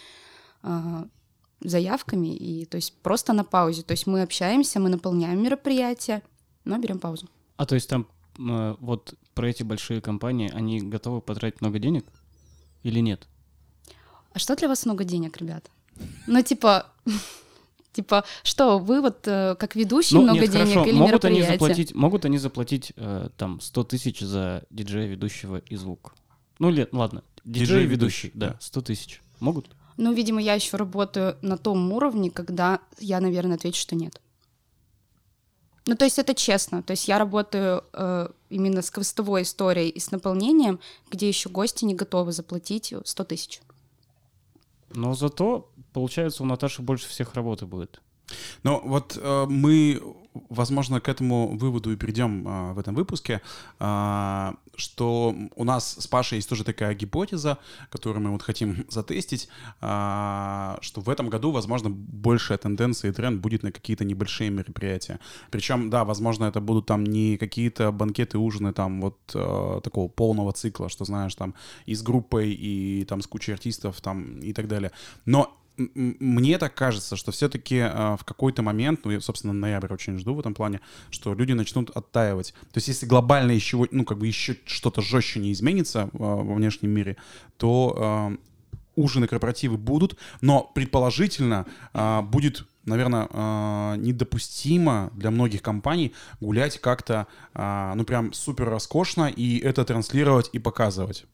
э, 0.64 1.04
заявками, 1.62 2.36
и 2.36 2.66
то 2.66 2.76
есть 2.76 2.94
просто 3.02 3.34
на 3.34 3.44
паузе, 3.44 3.82
то 3.82 3.92
есть 3.92 4.08
мы 4.08 4.22
общаемся, 4.22 4.80
мы 4.80 4.90
наполняем 4.90 5.42
мероприятие, 5.42 6.22
но 6.66 6.78
берем 6.78 7.00
паузу. 7.00 7.28
А 7.56 7.66
то 7.66 7.76
есть 7.76 7.90
там 7.90 8.08
э, 8.38 8.76
вот 8.80 9.16
про 9.34 9.50
эти 9.50 9.64
большие 9.64 10.02
компании, 10.02 10.52
они 10.54 10.82
готовы 10.82 11.22
потратить 11.22 11.62
много 11.62 11.80
денег 11.80 12.06
или 12.84 13.00
нет? 13.00 13.28
А 14.34 14.40
что 14.40 14.56
для 14.56 14.68
вас 14.68 14.86
много 14.86 15.04
денег, 15.04 15.38
ребята? 15.38 15.70
Ну, 16.28 16.42
типа, 16.44 16.88
типа, 17.94 18.24
что, 18.44 18.78
вы 18.78 19.02
вот 19.02 19.28
э, 19.28 19.56
как 19.60 19.76
ведущий 19.76 20.16
ну, 20.16 20.24
много 20.24 20.42
нет, 20.42 20.52
денег 20.52 20.74
хорошо. 20.74 20.90
или 20.90 20.98
могут 20.98 21.26
они 21.26 21.42
заплатить, 21.42 21.96
Могут 21.96 22.26
они 22.26 22.38
заплатить 22.38 22.94
э, 22.96 23.30
там 23.36 23.60
100 23.60 23.84
тысяч 23.86 24.20
за 24.20 24.64
диджея, 24.70 25.08
ведущего 25.08 25.58
и 25.58 25.76
звук? 25.76 26.14
Ну, 26.60 26.70
лет, 26.70 26.90
ладно, 26.94 27.24
диджей, 27.44 27.86
ведущий, 27.86 28.32
да, 28.36 28.58
100 28.60 28.82
тысяч. 28.82 29.22
Могут? 29.40 29.76
Ну, 29.98 30.14
видимо, 30.14 30.42
я 30.42 30.54
еще 30.54 30.78
работаю 30.78 31.38
на 31.42 31.58
том 31.58 31.92
уровне, 31.92 32.30
когда 32.30 32.80
я, 33.00 33.20
наверное, 33.20 33.56
отвечу, 33.58 33.82
что 33.82 33.96
нет. 33.96 34.22
Ну, 35.88 35.96
то 35.96 36.06
есть 36.06 36.20
это 36.20 36.36
честно. 36.36 36.84
То 36.84 36.92
есть 36.92 37.08
я 37.08 37.18
работаю 37.18 37.84
э, 37.94 38.30
именно 38.50 38.82
с 38.82 38.92
квестовой 38.92 39.44
историей 39.44 39.90
и 39.90 40.00
с 40.00 40.12
наполнением, 40.12 40.80
где 41.10 41.28
еще 41.28 41.50
гости 41.50 41.86
не 41.86 41.96
готовы 41.96 42.32
заплатить 42.32 42.94
100 43.04 43.24
тысяч. 43.24 43.62
Но 44.94 45.14
зато, 45.16 45.72
получается, 45.94 46.44
у 46.44 46.46
Наташи 46.46 46.82
больше 46.82 47.08
всех 47.08 47.34
работы 47.34 47.66
будет. 47.66 48.02
Ну 48.64 48.82
вот 48.84 49.18
э, 49.22 49.46
мы, 49.50 50.02
возможно, 50.50 51.00
к 51.00 51.10
этому 51.10 51.58
выводу 51.58 51.92
и 51.92 51.96
придем 51.96 52.48
э, 52.48 52.74
в 52.74 52.80
этом 52.80 52.96
выпуске, 52.96 53.42
э, 53.80 54.54
что 54.76 55.36
у 55.56 55.64
нас 55.64 55.98
с 56.00 56.08
Пашей 56.08 56.38
есть 56.38 56.50
тоже 56.50 56.64
такая 56.64 56.94
гипотеза, 56.94 57.58
которую 57.90 58.24
мы 58.24 58.32
вот 58.32 58.42
хотим 58.42 58.86
затестить, 58.90 59.50
э, 59.82 60.78
что 60.82 61.02
в 61.02 61.10
этом 61.10 61.30
году, 61.30 61.52
возможно, 61.52 61.90
большая 61.90 62.58
тенденция 62.58 63.12
и 63.12 63.14
тренд 63.14 63.42
будет 63.42 63.64
на 63.64 63.72
какие-то 63.72 64.06
небольшие 64.06 64.50
мероприятия. 64.50 65.20
Причем, 65.52 65.90
да, 65.90 66.04
возможно, 66.04 66.46
это 66.46 66.62
будут 66.62 66.86
там 66.86 67.04
не 67.04 67.38
какие-то 67.38 67.92
банкеты, 67.92 68.38
ужины 68.38 68.74
там 68.74 69.02
вот 69.02 69.18
э, 69.34 69.82
такого 69.84 70.08
полного 70.08 70.52
цикла, 70.52 70.90
что 70.90 71.06
знаешь, 71.06 71.36
там 71.36 71.54
и 71.86 71.96
с 71.96 72.02
группой, 72.02 72.52
и 72.52 73.06
там 73.06 73.22
с 73.22 73.28
кучей 73.28 73.54
артистов 73.54 74.02
там 74.02 74.40
и 74.40 74.54
так 74.54 74.68
далее. 74.68 74.92
Но 75.26 75.58
мне 75.78 76.58
так 76.58 76.74
кажется, 76.74 77.16
что 77.16 77.32
все-таки 77.32 77.78
э, 77.78 78.18
в 78.20 78.24
какой-то 78.26 78.62
момент, 78.62 79.02
ну, 79.04 79.12
я, 79.12 79.22
собственно, 79.22 79.54
ноябрь 79.54 79.94
очень 79.94 80.18
жду 80.18 80.34
в 80.34 80.40
этом 80.40 80.54
плане, 80.54 80.82
что 81.12 81.34
люди 81.34 81.54
начнут 81.54 81.92
оттаивать. 81.92 82.54
То 82.74 82.78
есть, 82.78 82.88
если 82.88 83.06
глобально 83.06 83.52
еще, 83.52 83.88
ну, 83.92 84.04
как 84.04 84.18
бы 84.18 84.28
еще 84.28 84.58
что-то 84.66 85.02
жестче 85.02 85.40
не 85.40 85.52
изменится 85.52 86.10
э, 86.12 86.18
во 86.18 86.56
внешнем 86.56 86.90
мире, 86.90 87.18
то 87.58 88.30
э, 88.34 88.38
ужины, 88.96 89.28
корпоративы 89.28 89.78
будут, 89.78 90.18
но 90.42 90.72
предположительно 90.74 91.68
будет 91.94 92.66
наверное, 92.84 93.96
недопустимо 93.98 95.12
для 95.14 95.30
многих 95.30 95.62
компаний 95.62 96.14
гулять 96.40 96.80
как-то, 96.80 97.28
ну, 97.54 98.06
прям 98.06 98.34
супер 98.34 98.70
роскошно 98.70 99.30
и 99.30 99.60
это 99.60 99.86
транслировать 99.86 100.50
и 100.54 100.58
показывать. 100.58 101.26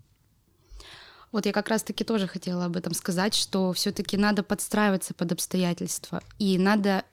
Вот 1.34 1.48
я 1.48 1.52
как 1.52 1.68
раз-таки 1.68 2.04
тоже 2.04 2.28
хотела 2.28 2.66
об 2.66 2.78
этом 2.78 2.94
сказать, 2.94 3.34
что 3.34 3.74
все-таки 3.74 4.18
надо 4.18 4.44
подстраиваться 4.44 5.16
под 5.16 5.32
обстоятельства, 5.32 6.22
и 6.38 6.60
надо 6.60 7.04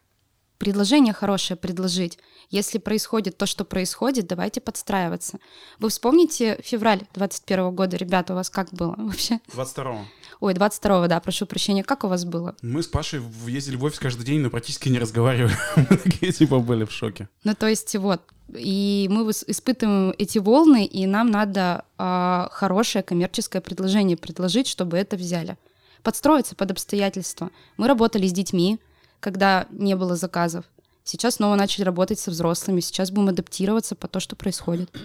предложение 0.59 1.15
хорошее 1.15 1.57
предложить. 1.57 2.19
Если 2.50 2.77
происходит 2.77 3.39
то, 3.39 3.47
что 3.47 3.65
происходит, 3.65 4.27
давайте 4.27 4.61
подстраиваться. 4.61 5.39
Вы 5.79 5.89
вспомните 5.89 6.61
февраль 6.62 7.00
21 7.15 7.75
года, 7.75 7.97
ребята, 7.97 8.35
у 8.35 8.37
вас 8.37 8.50
как 8.50 8.71
было 8.73 8.95
вообще? 8.99 9.41
22 9.55 10.05
Ой, 10.41 10.55
22 10.55 11.09
да, 11.09 11.21
прошу 11.21 11.47
прощения. 11.47 11.83
Как 11.83 12.05
у 12.05 12.09
вас 12.09 12.27
было? 12.27 12.57
Мы 12.61 12.83
с 12.83 12.87
Пашей 12.87 13.23
ездили 13.47 13.77
в 13.77 13.85
офис 13.85 13.99
каждый 13.99 14.25
день, 14.25 14.41
но 14.41 14.50
практически 14.50 14.91
не 14.91 14.99
разговаривали. 14.99 15.55
Мы 15.77 15.97
такие 15.97 16.33
типа 16.33 16.59
были 16.59 16.85
в 16.85 16.93
шоке. 16.93 17.29
Ну, 17.45 17.55
то 17.55 17.67
есть 17.67 17.95
вот, 17.97 18.23
и 18.57 19.09
мы 19.11 19.30
испытываем 19.30 20.14
эти 20.19 20.38
волны, 20.38 20.85
и 20.85 21.07
нам 21.07 21.30
надо 21.30 21.85
э, 21.99 22.49
хорошее 22.50 23.02
коммерческое 23.02 23.62
предложение 23.62 24.16
предложить, 24.16 24.66
чтобы 24.66 24.97
это 24.97 25.16
взяли. 25.16 25.57
Подстроиться 26.02 26.54
под 26.54 26.71
обстоятельства. 26.71 27.50
Мы 27.76 27.88
работали 27.88 28.26
с 28.26 28.33
детьми, 28.33 28.78
когда 29.21 29.66
не 29.71 29.95
было 29.97 30.16
заказов. 30.16 30.64
Сейчас 31.04 31.37
снова 31.37 31.57
начали 31.57 31.85
работать 31.85 32.19
со 32.19 32.30
взрослыми. 32.30 32.80
Сейчас 32.80 33.11
будем 33.11 33.30
адаптироваться 33.30 33.97
по 33.97 34.09
то, 34.09 34.21
что 34.21 34.37
происходит. 34.37 34.90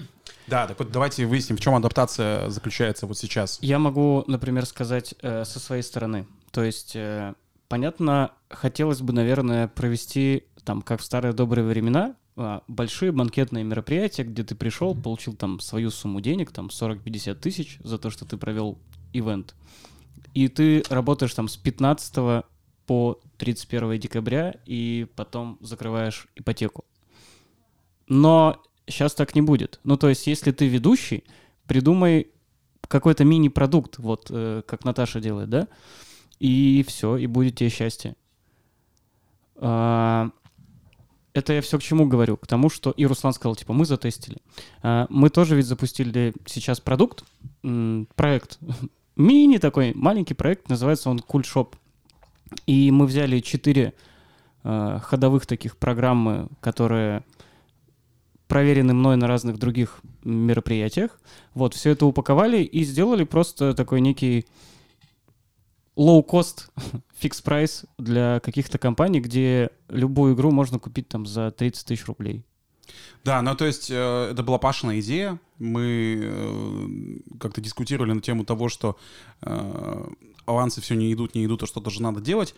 Да, 0.48 0.68
так 0.68 0.78
вот 0.78 0.92
давайте 0.92 1.26
выясним, 1.26 1.58
в 1.58 1.60
чем 1.60 1.74
адаптация 1.74 2.52
заключается 2.52 3.08
вот 3.08 3.18
сейчас. 3.18 3.58
Я 3.62 3.80
могу, 3.80 4.24
например, 4.28 4.68
сказать 4.68 5.16
э, 5.24 5.44
со 5.44 5.60
своей 5.60 5.82
стороны. 5.82 6.28
То 6.52 6.64
есть, 6.64 6.96
э, 6.96 7.34
понятно, 7.68 8.30
хотелось 8.48 9.02
бы, 9.02 9.12
наверное, 9.12 9.68
провести 9.68 10.44
там, 10.64 10.84
как 10.84 11.02
в 11.02 11.04
старые 11.04 11.34
добрые 11.34 11.66
времена, 11.66 12.14
большие 12.68 13.12
банкетные 13.12 13.64
мероприятия, 13.64 14.24
где 14.24 14.44
ты 14.44 14.56
пришел, 14.56 14.94
получил 14.94 15.34
там 15.34 15.60
свою 15.60 15.90
сумму 15.90 16.22
денег, 16.22 16.52
там 16.52 16.68
40-50 16.68 17.36
тысяч 17.36 17.78
за 17.84 17.98
то, 17.98 18.10
что 18.10 18.26
ты 18.26 18.38
провел 18.38 18.78
ивент. 19.14 19.56
И 20.34 20.48
ты 20.50 20.84
работаешь 20.90 21.34
там 21.34 21.48
с 21.48 21.56
15 21.56 22.46
по 22.86 23.20
31 23.38 24.00
декабря 24.00 24.56
и 24.66 25.08
потом 25.16 25.58
закрываешь 25.62 26.28
ипотеку. 26.36 26.86
Но 28.08 28.62
сейчас 28.88 29.14
так 29.14 29.34
не 29.34 29.42
будет. 29.42 29.80
Ну, 29.84 29.98
то 29.98 30.10
есть, 30.10 30.28
если 30.28 30.52
ты 30.52 30.68
ведущий, 30.68 31.24
придумай 31.68 32.32
какой-то 32.88 33.24
мини-продукт, 33.24 33.98
вот 33.98 34.28
э, 34.30 34.62
как 34.68 34.86
Наташа 34.86 35.20
делает, 35.20 35.50
да, 35.50 35.68
и 36.40 36.86
все, 36.88 37.18
и 37.18 37.26
будет 37.28 37.56
тебе 37.56 37.70
счастье. 37.70 38.16
А, 39.56 40.30
это 41.36 41.52
я 41.52 41.62
все 41.62 41.78
к 41.78 41.84
чему 41.84 42.08
говорю? 42.08 42.38
К 42.38 42.48
тому, 42.48 42.70
что 42.70 42.92
и 42.92 43.06
Руслан 43.06 43.34
сказал, 43.34 43.58
типа, 43.58 43.74
мы 43.74 43.86
затестили. 43.86 44.38
А, 44.82 45.06
мы 45.10 45.30
тоже 45.30 45.58
ведь 45.58 45.66
запустили 45.66 46.34
сейчас 46.46 46.80
продукт, 46.80 47.26
проект, 48.16 48.58
мини 49.18 49.58
такой, 49.58 49.94
маленький 49.94 50.34
проект, 50.34 50.70
называется 50.70 51.10
он 51.10 51.20
Shop. 51.20 51.74
И 52.66 52.90
мы 52.90 53.06
взяли 53.06 53.42
четыре 53.42 53.94
э, 54.64 55.00
ходовых 55.04 55.46
таких 55.46 55.76
программы, 55.76 56.48
которые 56.62 57.24
проверены 58.48 58.94
мной 58.94 59.18
на 59.18 59.28
разных 59.28 59.58
других 59.58 60.00
мероприятиях. 60.24 61.20
Вот, 61.54 61.74
все 61.74 61.90
это 61.90 62.06
упаковали 62.06 62.64
и 62.64 62.86
сделали 62.86 63.26
просто 63.26 63.74
такой 63.74 64.00
некий 64.00 64.46
low-cost 65.96 66.70
fixed 67.22 67.44
прайс 67.44 67.86
для 67.98 68.40
каких-то 68.40 68.78
компаний, 68.78 69.20
где 69.20 69.70
любую 69.90 70.36
игру 70.36 70.52
можно 70.52 70.80
купить 70.80 71.08
там 71.08 71.26
за 71.26 71.52
30 71.52 71.86
тысяч 71.86 72.06
рублей. 72.06 72.44
Да, 73.24 73.42
ну 73.42 73.56
то 73.56 73.66
есть 73.66 73.90
э, 73.90 74.30
это 74.32 74.44
была 74.44 74.60
Пашина 74.60 75.00
идея. 75.00 75.40
Мы 75.58 76.20
э, 76.22 76.88
как-то 77.40 77.62
дискутировали 77.62 78.12
на 78.12 78.22
тему 78.22 78.46
того, 78.46 78.70
что 78.70 78.98
э, 79.42 80.08
авансы 80.46 80.82
все 80.82 80.96
не 80.96 81.12
идут, 81.12 81.34
не 81.34 81.46
идут, 81.46 81.64
а 81.64 81.66
что-то 81.66 81.90
же 81.90 82.02
надо 82.02 82.22
делать. 82.22 82.54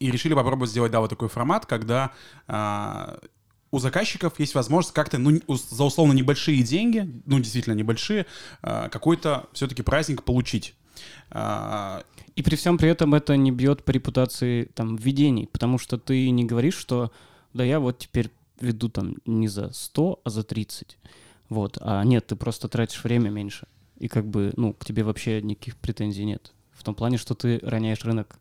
И 0.00 0.10
решили 0.10 0.34
попробовать 0.34 0.70
сделать, 0.70 0.92
да, 0.92 1.00
вот 1.00 1.10
такой 1.10 1.28
формат, 1.28 1.66
когда 1.66 2.12
э, 2.48 3.18
у 3.70 3.78
заказчиков 3.78 4.38
есть 4.38 4.54
возможность 4.54 4.94
как-то, 4.94 5.18
ну, 5.18 5.40
за 5.48 5.84
условно 5.84 6.12
небольшие 6.12 6.62
деньги, 6.62 7.08
ну, 7.26 7.38
действительно 7.38 7.74
небольшие, 7.74 8.26
э, 8.62 8.88
какой-то 8.90 9.48
все-таки 9.52 9.82
праздник 9.82 10.22
получить. 10.22 10.74
Э, 11.30 12.02
и 12.36 12.42
при 12.42 12.56
всем 12.56 12.78
при 12.78 12.88
этом 12.88 13.14
это 13.14 13.36
не 13.36 13.50
бьет 13.50 13.84
по 13.84 13.90
репутации 13.90 14.64
там 14.74 14.96
введений, 14.96 15.46
потому 15.46 15.78
что 15.78 15.98
ты 15.98 16.30
не 16.30 16.44
говоришь, 16.44 16.76
что 16.76 17.12
да 17.52 17.64
я 17.64 17.80
вот 17.80 17.98
теперь 17.98 18.30
веду 18.60 18.88
там 18.88 19.16
не 19.26 19.48
за 19.48 19.72
100, 19.72 20.20
а 20.24 20.30
за 20.30 20.42
30. 20.42 20.98
Вот. 21.48 21.78
А 21.80 22.04
нет, 22.04 22.26
ты 22.26 22.36
просто 22.36 22.68
тратишь 22.68 23.02
время 23.02 23.30
меньше. 23.30 23.66
И 23.98 24.08
как 24.08 24.26
бы, 24.26 24.52
ну, 24.56 24.74
к 24.74 24.84
тебе 24.84 25.02
вообще 25.02 25.42
никаких 25.42 25.76
претензий 25.76 26.24
нет. 26.24 26.52
В 26.72 26.84
том 26.84 26.94
плане, 26.94 27.18
что 27.18 27.34
ты 27.34 27.58
роняешь 27.62 28.04
рынок 28.04 28.38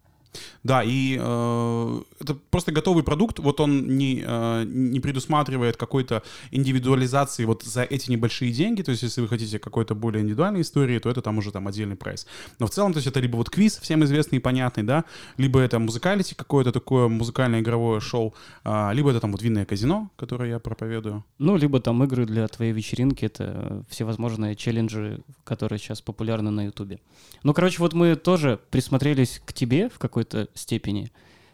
да, 0.63 0.83
и 0.83 1.17
э, 1.19 2.01
это 2.19 2.35
просто 2.49 2.71
готовый 2.71 3.03
продукт, 3.03 3.39
вот 3.39 3.59
он 3.59 3.97
не, 3.97 4.23
э, 4.25 4.63
не 4.65 4.99
предусматривает 4.99 5.77
какой-то 5.77 6.23
индивидуализации 6.51 7.45
вот 7.45 7.63
за 7.63 7.83
эти 7.83 8.11
небольшие 8.11 8.51
деньги, 8.51 8.81
то 8.81 8.91
есть 8.91 9.03
если 9.03 9.21
вы 9.21 9.27
хотите 9.27 9.59
какой-то 9.59 9.95
более 9.95 10.21
индивидуальной 10.23 10.61
истории, 10.61 10.99
то 10.99 11.09
это 11.09 11.21
там 11.21 11.37
уже 11.37 11.51
там 11.51 11.67
отдельный 11.67 11.95
прайс. 11.95 12.27
Но 12.59 12.67
в 12.67 12.69
целом, 12.69 12.93
то 12.93 12.97
есть 12.97 13.07
это 13.07 13.19
либо 13.19 13.37
вот 13.37 13.49
квиз, 13.49 13.77
всем 13.77 14.03
известный 14.03 14.37
и 14.37 14.41
понятный, 14.41 14.83
да, 14.83 15.05
либо 15.37 15.59
это 15.59 15.79
музыкалити 15.79 16.35
какое-то 16.35 16.71
такое 16.71 17.07
музыкальное 17.07 17.61
игровое 17.61 17.99
шоу, 17.99 18.33
э, 18.63 18.89
либо 18.93 19.11
это 19.11 19.19
там 19.19 19.31
вот 19.31 19.41
винное 19.41 19.65
казино, 19.65 20.09
которое 20.15 20.49
я 20.49 20.59
проповедую. 20.59 21.23
Ну, 21.39 21.55
либо 21.55 21.79
там 21.79 22.03
игры 22.03 22.25
для 22.25 22.47
твоей 22.47 22.73
вечеринки, 22.73 23.25
это 23.25 23.83
всевозможные 23.89 24.55
челленджи, 24.55 25.21
которые 25.43 25.79
сейчас 25.79 26.01
популярны 26.01 26.51
на 26.51 26.65
Ютубе. 26.65 26.99
Ну, 27.43 27.53
короче, 27.53 27.77
вот 27.79 27.93
мы 27.93 28.15
тоже 28.15 28.59
присмотрелись 28.71 29.41
к 29.45 29.53
тебе 29.53 29.89
в 29.89 29.99
какой-то 29.99 30.26
какой-то 30.27 30.49
степени, 30.57 31.11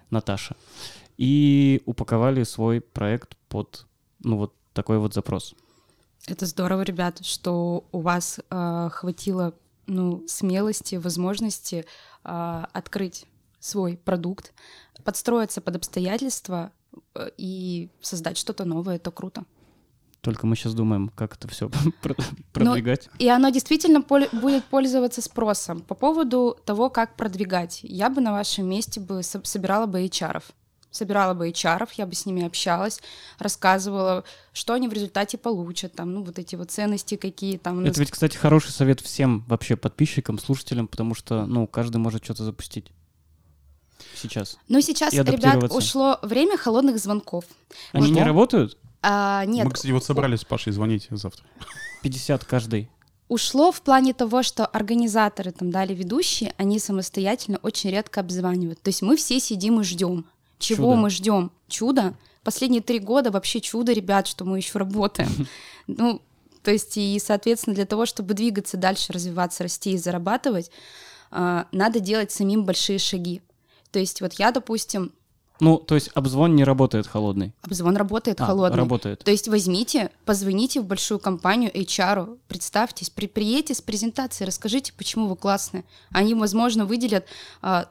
Наташа, 0.10 0.56
и 1.18 1.82
упаковали 1.86 2.44
свой 2.44 2.82
проект 2.82 3.36
под, 3.50 3.86
ну, 4.20 4.38
вот 4.38 4.53
такой 4.74 4.98
вот 5.00 5.13
запрос. 5.13 5.56
Это 6.27 6.46
здорово, 6.46 6.82
ребят, 6.82 7.25
что 7.25 7.86
у 7.92 8.00
вас 8.00 8.39
э, 8.50 8.89
хватило, 8.92 9.53
ну, 9.88 10.24
смелости, 10.27 10.96
возможности 10.96 11.86
э, 12.24 12.65
открыть 12.74 13.25
свой 13.60 13.98
продукт, 13.98 14.53
подстроиться 15.03 15.62
под 15.62 15.75
обстоятельства 15.75 16.72
э, 17.15 17.30
и 17.38 17.89
создать 18.01 18.38
что-то 18.38 18.65
новое. 18.65 18.96
Это 18.96 19.12
круто. 19.12 19.44
Только 20.24 20.48
мы 20.48 20.56
сейчас 20.56 20.74
думаем, 20.74 21.12
как 21.13 21.36
это 21.36 21.50
все 21.50 21.70
продвигать. 22.53 23.10
Но, 23.20 23.25
и 23.25 23.27
оно 23.27 23.50
действительно 23.50 24.01
пол- 24.01 24.30
будет 24.32 24.63
пользоваться 24.63 25.22
спросом. 25.22 25.82
По 25.82 25.96
поводу 25.96 26.58
того, 26.63 26.89
как 26.89 27.18
продвигать, 27.18 27.82
я 27.84 28.10
бы 28.10 28.22
на 28.22 28.32
вашем 28.32 28.70
месте 28.70 29.01
бы 29.01 29.22
со- 29.22 29.44
собирала 29.44 29.86
бы 29.86 30.01
HR. 30.01 30.38
-ов. 30.38 30.44
Собирала 30.92 31.34
бы 31.34 31.50
HR, 31.50 31.89
я 31.98 32.06
бы 32.06 32.15
с 32.15 32.25
ними 32.25 32.46
общалась, 32.46 33.01
рассказывала, 33.38 34.24
что 34.53 34.74
они 34.74 34.88
в 34.88 34.94
результате 34.94 35.38
получат, 35.38 35.94
там, 35.94 36.13
ну, 36.13 36.24
вот 36.24 36.39
эти 36.39 36.56
вот 36.56 36.72
ценности 36.72 37.18
какие 37.18 37.58
там. 37.58 37.84
Это 37.84 38.00
ведь, 38.00 38.12
кстати, 38.12 38.38
хороший 38.38 38.72
совет 38.72 39.01
всем 39.01 39.44
вообще 39.50 39.75
подписчикам, 39.75 40.39
слушателям, 40.39 40.88
потому 40.88 41.15
что, 41.15 41.46
ну, 41.46 41.68
каждый 41.68 41.98
может 41.98 42.24
что-то 42.24 42.46
запустить 42.46 42.94
сейчас. 44.15 44.58
Ну, 44.70 44.80
сейчас, 44.80 45.13
ребят, 45.13 45.70
ушло 45.70 46.18
время 46.22 46.57
холодных 46.57 46.98
звонков. 46.98 47.44
Они 47.92 48.07
вот. 48.07 48.16
не 48.16 48.24
работают? 48.24 48.77
А, 49.03 49.44
нет. 49.46 49.66
Мы, 49.66 49.72
кстати, 49.72 49.92
вот 49.92 50.03
собрались 50.03 50.39
с 50.39 50.46
Пашей 50.46 50.72
звонить 50.72 51.07
завтра. 51.11 51.46
50 52.01 52.46
каждый. 52.46 52.89
Ушло 53.27 53.72
в 53.72 53.81
плане 53.81 54.13
того, 54.13 54.44
что 54.44 54.66
организаторы, 54.66 55.51
там, 55.51 55.72
дали 55.72 55.94
ведущие, 55.94 56.53
они 56.57 56.79
самостоятельно 56.79 57.59
очень 57.61 57.89
редко 57.89 58.22
обзванивают. 58.22 58.81
То 58.81 58.89
есть 58.89 59.01
мы 59.01 59.18
все 59.18 59.39
сидим 59.39 59.81
и 59.81 59.83
ждем. 59.83 60.25
Чего 60.59 60.92
чудо. 60.92 61.01
мы 61.01 61.09
ждем? 61.09 61.51
Чудо? 61.68 62.13
Последние 62.44 62.81
три 62.81 63.00
года 63.00 63.31
вообще 63.31 63.59
чудо, 63.59 63.92
ребят, 63.92 64.27
что 64.27 64.46
мы 64.46 64.57
еще 64.57 64.79
работаем. 64.79 65.29
Ну, 65.85 66.22
то 66.63 66.72
есть, 66.72 66.96
и, 66.96 67.20
соответственно, 67.20 67.75
для 67.75 67.85
того, 67.85 68.05
чтобы 68.05 68.33
двигаться 68.33 68.77
дальше, 68.77 69.11
развиваться, 69.11 69.63
расти 69.63 69.92
и 69.92 69.98
зарабатывать, 69.98 70.72
а, 71.29 71.68
надо 71.74 72.00
делать 72.00 72.31
самим 72.31 72.63
большие 72.63 73.00
шаги. 73.00 73.42
То 73.92 74.00
есть, 74.00 74.22
вот 74.22 74.33
я, 74.35 74.51
допустим, 74.51 75.11
ну, 75.59 75.77
то 75.77 75.96
есть 75.96 76.09
обзвон 76.13 76.55
не 76.55 76.63
работает 76.63 77.07
холодный? 77.07 77.53
Обзвон 77.61 77.96
работает 77.96 78.42
а, 78.42 78.46
холодный. 78.46 78.77
работает. 78.77 79.24
То 79.24 79.31
есть 79.31 79.48
возьмите, 79.48 80.09
позвоните 80.25 80.81
в 80.81 80.85
большую 80.85 81.20
компанию 81.20 81.72
HR, 81.72 82.37
представьтесь, 82.48 83.09
при, 83.09 83.27
приедете 83.27 83.75
с 83.75 83.81
презентацией, 83.81 84.48
расскажите, 84.48 84.94
почему 84.94 85.27
вы 85.27 85.35
классные. 85.35 85.85
Они, 86.11 86.33
возможно, 86.33 86.85
выделят 86.85 87.25
а, 87.61 87.87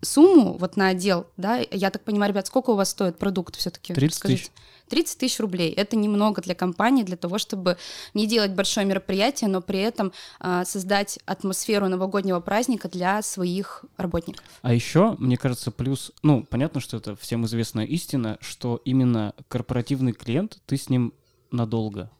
сумму 0.00 0.56
вот 0.58 0.76
на 0.76 0.88
отдел, 0.88 1.26
да, 1.36 1.60
я 1.70 1.90
так 1.90 2.04
понимаю, 2.04 2.32
ребят, 2.32 2.46
сколько 2.46 2.70
у 2.70 2.74
вас 2.74 2.90
стоит 2.90 3.18
продукт 3.18 3.56
все-таки? 3.56 3.94
30 3.94 4.22
тысяч. 4.22 4.50
30 4.88 5.18
тысяч 5.18 5.40
рублей. 5.40 5.72
Это 5.72 5.96
немного 5.96 6.42
для 6.42 6.54
компании, 6.54 7.02
для 7.02 7.16
того, 7.16 7.38
чтобы 7.38 7.78
не 8.12 8.26
делать 8.26 8.52
большое 8.52 8.86
мероприятие, 8.86 9.48
но 9.48 9.62
при 9.62 9.78
этом 9.78 10.12
а, 10.40 10.64
создать 10.64 11.18
атмосферу 11.24 11.88
новогоднего 11.88 12.40
праздника 12.40 12.88
для 12.88 13.22
своих 13.22 13.84
работников. 13.96 14.44
А 14.62 14.74
еще, 14.74 15.16
мне 15.18 15.36
кажется, 15.36 15.70
плюс, 15.70 16.12
ну, 16.22 16.44
понятно, 16.44 16.80
что 16.80 16.98
это 16.98 17.16
всем 17.16 17.46
известная 17.46 17.86
истина, 17.86 18.38
что 18.40 18.80
именно 18.84 19.34
корпоративный 19.48 20.12
клиент, 20.12 20.58
ты 20.66 20.76
с 20.76 20.90
ним 20.90 21.14
надолго. 21.50 22.10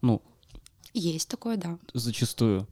Ну, 0.00 0.22
есть 0.94 1.28
такое, 1.28 1.56
да. 1.56 1.78
Зачастую. 1.92 2.66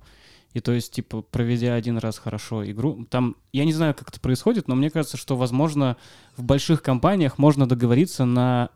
И 0.55 0.61
то 0.61 0.73
есть, 0.73 0.93
типа, 0.93 1.23
проведя 1.23 1.75
один 1.75 1.99
раз 1.99 2.19
хорошо 2.19 2.65
игру, 2.71 3.05
там, 3.11 3.37
я 3.53 3.65
не 3.65 3.73
знаю, 3.73 3.93
как 3.93 4.09
это 4.09 4.21
происходит, 4.21 4.69
но 4.69 4.77
мне 4.77 4.89
кажется, 4.89 5.17
что, 5.17 5.37
возможно, 5.37 5.97
в 6.37 6.45
больших 6.45 6.81
компаниях 6.81 7.39
можно 7.39 7.69
договориться 7.69 8.25
на 8.25 8.71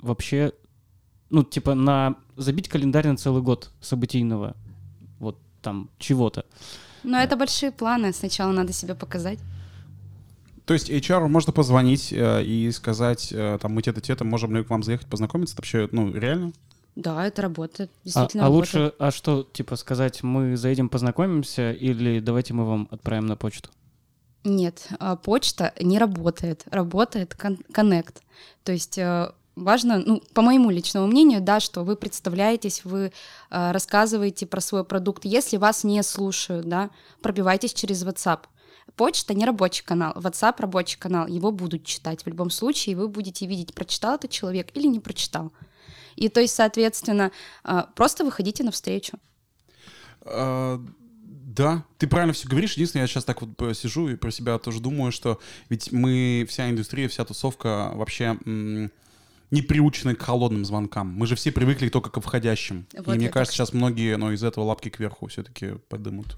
вообще, 0.00 0.52
ну, 1.28 1.42
типа, 1.42 1.74
на 1.74 2.14
забить 2.36 2.68
календарь 2.68 3.08
на 3.08 3.16
целый 3.16 3.42
год 3.42 3.72
событийного, 3.80 4.54
вот 5.18 5.36
там, 5.62 5.90
чего-то. 5.98 6.46
Но 7.02 7.18
это 7.18 7.36
большие 7.36 7.72
планы, 7.72 8.12
сначала 8.12 8.52
надо 8.52 8.72
себя 8.72 8.94
показать. 8.94 9.40
То 10.64 10.74
есть 10.74 10.90
HR 10.90 11.26
можно 11.26 11.52
позвонить 11.52 12.12
э, 12.12 12.44
и 12.44 12.70
сказать, 12.70 13.32
э, 13.32 13.58
там, 13.60 13.72
мы 13.72 13.82
те-то, 13.82 14.00
те-то, 14.00 14.24
можем 14.24 14.54
ли 14.54 14.62
к 14.62 14.70
вам 14.70 14.84
заехать 14.84 15.08
познакомиться? 15.08 15.54
Это 15.54 15.62
вообще, 15.62 15.88
ну, 15.90 16.12
реально? 16.12 16.52
Да, 16.96 17.26
это 17.26 17.42
работает, 17.42 17.90
действительно 18.04 18.44
а, 18.44 18.46
а 18.46 18.48
работает. 18.48 18.74
лучше, 18.74 18.94
а 18.98 19.10
что, 19.10 19.42
типа, 19.42 19.76
сказать, 19.76 20.22
мы 20.22 20.56
заедем, 20.56 20.88
познакомимся, 20.88 21.72
или 21.72 22.20
давайте 22.20 22.54
мы 22.54 22.64
вам 22.64 22.88
отправим 22.90 23.26
на 23.26 23.36
почту? 23.36 23.68
Нет, 24.44 24.88
а, 24.98 25.16
почта 25.16 25.74
не 25.78 25.98
работает, 25.98 26.64
работает 26.70 27.34
Connect. 27.34 28.14
То 28.64 28.72
есть 28.72 28.96
э, 28.96 29.30
важно, 29.56 29.98
ну, 29.98 30.22
по 30.32 30.40
моему 30.40 30.70
личному 30.70 31.06
мнению, 31.06 31.42
да, 31.42 31.60
что 31.60 31.84
вы 31.84 31.96
представляетесь, 31.96 32.84
вы 32.84 33.12
э, 33.50 33.70
рассказываете 33.72 34.46
про 34.46 34.60
свой 34.62 34.84
продукт. 34.84 35.24
Если 35.24 35.58
вас 35.58 35.84
не 35.84 36.02
слушают, 36.02 36.66
да, 36.66 36.90
пробивайтесь 37.20 37.74
через 37.74 38.04
WhatsApp. 38.04 38.40
Почта 38.94 39.34
не 39.34 39.44
рабочий 39.44 39.84
канал, 39.84 40.14
WhatsApp 40.14 40.54
рабочий 40.58 40.98
канал, 40.98 41.26
его 41.26 41.50
будут 41.50 41.84
читать 41.84 42.22
в 42.22 42.28
любом 42.28 42.48
случае, 42.48 42.92
и 42.92 42.96
вы 42.96 43.08
будете 43.08 43.46
видеть, 43.46 43.74
прочитал 43.74 44.14
этот 44.14 44.30
человек 44.30 44.68
или 44.74 44.86
не 44.86 45.00
прочитал. 45.00 45.52
И 46.16 46.28
то 46.28 46.40
есть, 46.40 46.54
соответственно, 46.54 47.30
э, 47.64 47.82
просто 47.94 48.24
выходите 48.24 48.64
навстречу. 48.64 49.18
Uh... 50.22 50.86
Да, 51.56 51.84
ты 51.96 52.06
правильно 52.06 52.34
все 52.34 52.48
говоришь. 52.48 52.74
Единственное, 52.74 53.04
я 53.04 53.08
сейчас 53.08 53.24
так 53.24 53.40
вот 53.40 53.74
сижу 53.74 54.10
и 54.10 54.16
про 54.16 54.30
себя 54.30 54.58
тоже 54.58 54.80
думаю, 54.80 55.10
что 55.10 55.40
ведь 55.70 55.90
мы, 55.90 56.44
вся 56.50 56.68
индустрия, 56.68 57.08
вся 57.08 57.24
тусовка 57.24 57.92
вообще 57.94 58.38
не 58.44 59.62
приучены 59.62 60.14
к 60.14 60.22
холодным 60.22 60.66
звонкам. 60.66 61.08
Мы 61.08 61.26
же 61.26 61.34
все 61.34 61.52
привыкли 61.52 61.88
только 61.88 62.10
к 62.10 62.20
входящим. 62.20 62.86
Вот 62.92 63.14
и 63.14 63.18
мне 63.18 63.30
кажется, 63.30 63.56
сейчас 63.56 63.72
многие 63.72 64.18
ну, 64.18 64.32
из 64.32 64.44
этого 64.44 64.64
лапки 64.64 64.90
кверху 64.90 65.28
все-таки 65.28 65.76
подымут. 65.88 66.36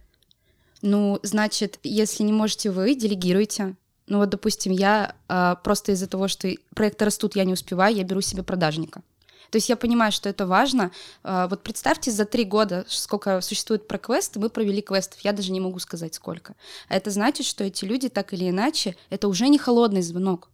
Ну, 0.82 1.18
значит, 1.24 1.80
если 1.82 2.22
не 2.22 2.32
можете 2.32 2.70
вы, 2.70 2.94
делегируйте. 2.94 3.74
Ну 4.06 4.18
вот, 4.18 4.28
допустим, 4.28 4.70
я 4.70 5.16
э, 5.28 5.56
просто 5.64 5.92
из-за 5.92 6.06
того, 6.06 6.28
что 6.28 6.48
проекты 6.76 7.04
растут, 7.04 7.34
я 7.34 7.44
не 7.44 7.54
успеваю, 7.54 7.96
я 7.96 8.04
беру 8.04 8.20
себе 8.20 8.44
продажника. 8.44 9.02
То 9.50 9.56
есть 9.56 9.68
я 9.68 9.76
понимаю, 9.76 10.12
что 10.12 10.28
это 10.28 10.46
важно. 10.46 10.90
Э, 11.24 11.46
вот 11.48 11.62
представьте, 11.62 12.10
за 12.10 12.24
три 12.24 12.44
года, 12.44 12.84
сколько 12.88 13.40
существует 13.40 13.88
про 13.88 13.98
квесты, 13.98 14.38
мы 14.38 14.50
провели 14.50 14.82
квестов, 14.82 15.20
я 15.20 15.32
даже 15.32 15.52
не 15.52 15.60
могу 15.60 15.78
сказать 15.78 16.14
сколько. 16.14 16.54
А 16.88 16.96
это 16.96 17.10
значит, 17.10 17.46
что 17.46 17.64
эти 17.64 17.84
люди 17.84 18.08
так 18.08 18.32
или 18.32 18.48
иначе, 18.48 18.96
это 19.10 19.28
уже 19.28 19.48
не 19.48 19.58
холодный 19.58 20.02
звонок 20.02 20.50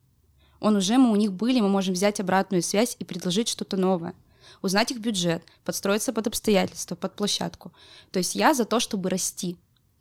Он 0.60 0.76
уже, 0.76 0.98
мы 0.98 1.10
у 1.10 1.16
них 1.16 1.32
были, 1.32 1.60
мы 1.60 1.68
можем 1.68 1.94
взять 1.94 2.20
обратную 2.20 2.62
связь 2.62 2.96
и 2.98 3.04
предложить 3.04 3.48
что-то 3.48 3.76
новое 3.76 4.14
узнать 4.62 4.90
их 4.90 4.98
бюджет, 4.98 5.42
подстроиться 5.64 6.12
под 6.12 6.26
обстоятельства, 6.26 6.94
под 6.94 7.14
площадку. 7.14 7.72
То 8.10 8.18
есть 8.18 8.34
я 8.34 8.54
за 8.54 8.64
то, 8.64 8.80
чтобы 8.80 9.10
расти 9.10 9.58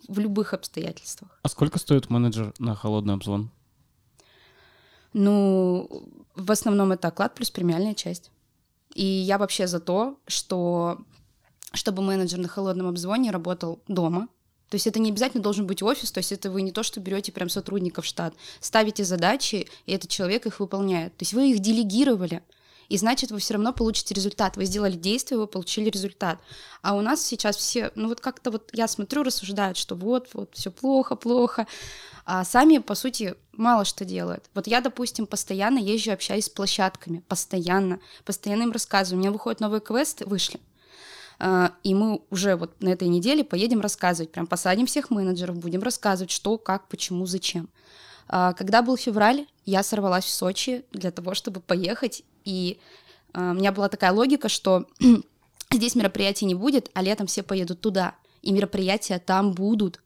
в 0.07 0.19
любых 0.19 0.53
обстоятельствах. 0.53 1.37
А 1.41 1.49
сколько 1.49 1.79
стоит 1.79 2.09
менеджер 2.09 2.53
на 2.59 2.75
холодный 2.75 3.13
обзвон? 3.13 3.51
Ну, 5.13 6.07
в 6.35 6.51
основном 6.51 6.91
это 6.91 7.09
оклад 7.09 7.35
плюс 7.35 7.51
премиальная 7.51 7.93
часть. 7.93 8.31
И 8.93 9.05
я 9.05 9.37
вообще 9.37 9.67
за 9.67 9.79
то, 9.79 10.19
что 10.27 10.99
чтобы 11.73 12.03
менеджер 12.03 12.39
на 12.39 12.47
холодном 12.47 12.87
обзвоне 12.87 13.31
работал 13.31 13.81
дома. 13.87 14.27
То 14.69 14.75
есть 14.75 14.87
это 14.87 14.99
не 14.99 15.09
обязательно 15.09 15.43
должен 15.43 15.67
быть 15.67 15.83
офис, 15.83 16.11
то 16.11 16.19
есть 16.19 16.31
это 16.31 16.49
вы 16.49 16.61
не 16.61 16.71
то, 16.71 16.83
что 16.83 16.99
берете 16.99 17.31
прям 17.31 17.49
сотрудников 17.49 18.05
в 18.05 18.07
штат, 18.07 18.33
ставите 18.59 19.03
задачи, 19.03 19.67
и 19.85 19.91
этот 19.91 20.09
человек 20.09 20.45
их 20.47 20.59
выполняет. 20.59 21.15
То 21.17 21.23
есть 21.23 21.33
вы 21.33 21.51
их 21.51 21.59
делегировали, 21.59 22.41
и 22.89 22.97
значит, 22.97 23.31
вы 23.31 23.39
все 23.39 23.53
равно 23.53 23.71
получите 23.73 24.13
результат. 24.13 24.57
Вы 24.57 24.65
сделали 24.65 24.93
действие, 24.95 25.39
вы 25.39 25.47
получили 25.47 25.89
результат. 25.89 26.39
А 26.81 26.95
у 26.95 27.01
нас 27.01 27.23
сейчас 27.23 27.55
все, 27.55 27.91
ну 27.95 28.07
вот 28.09 28.19
как-то 28.19 28.51
вот 28.51 28.69
я 28.73 28.87
смотрю, 28.87 29.23
рассуждают, 29.23 29.77
что 29.77 29.95
вот, 29.95 30.29
вот, 30.33 30.49
все 30.53 30.71
плохо, 30.71 31.15
плохо 31.15 31.65
а 32.25 32.43
сами, 32.45 32.77
по 32.77 32.95
сути, 32.95 33.35
мало 33.53 33.85
что 33.85 34.05
делают. 34.05 34.49
Вот 34.53 34.67
я, 34.67 34.81
допустим, 34.81 35.25
постоянно 35.25 35.79
езжу, 35.79 36.11
общаюсь 36.11 36.45
с 36.45 36.49
площадками, 36.49 37.19
постоянно, 37.27 37.99
постоянно 38.25 38.63
им 38.63 38.71
рассказываю. 38.71 39.19
У 39.19 39.21
меня 39.21 39.31
выходят 39.31 39.59
новые 39.59 39.81
квесты, 39.81 40.25
вышли. 40.25 40.59
А, 41.39 41.73
и 41.83 41.93
мы 41.95 42.21
уже 42.29 42.55
вот 42.55 42.81
на 42.81 42.89
этой 42.89 43.07
неделе 43.07 43.43
поедем 43.43 43.81
рассказывать, 43.81 44.31
прям 44.31 44.47
посадим 44.47 44.85
всех 44.85 45.09
менеджеров, 45.09 45.57
будем 45.57 45.81
рассказывать, 45.81 46.31
что, 46.31 46.57
как, 46.57 46.87
почему, 46.87 47.25
зачем. 47.25 47.69
А, 48.27 48.53
когда 48.53 48.81
был 48.81 48.97
февраль, 48.97 49.47
я 49.65 49.83
сорвалась 49.83 50.25
в 50.25 50.29
Сочи 50.29 50.85
для 50.91 51.11
того, 51.11 51.33
чтобы 51.33 51.59
поехать, 51.59 52.23
и 52.45 52.79
а, 53.33 53.51
у 53.51 53.53
меня 53.55 53.71
была 53.71 53.89
такая 53.89 54.11
логика, 54.11 54.49
что 54.49 54.87
здесь 55.71 55.95
мероприятий 55.95 56.45
не 56.45 56.55
будет, 56.55 56.89
а 56.93 57.01
летом 57.01 57.27
все 57.27 57.43
поедут 57.43 57.81
туда, 57.81 58.15
и 58.41 58.51
мероприятия 58.51 59.19
там 59.19 59.53
будут 59.53 59.99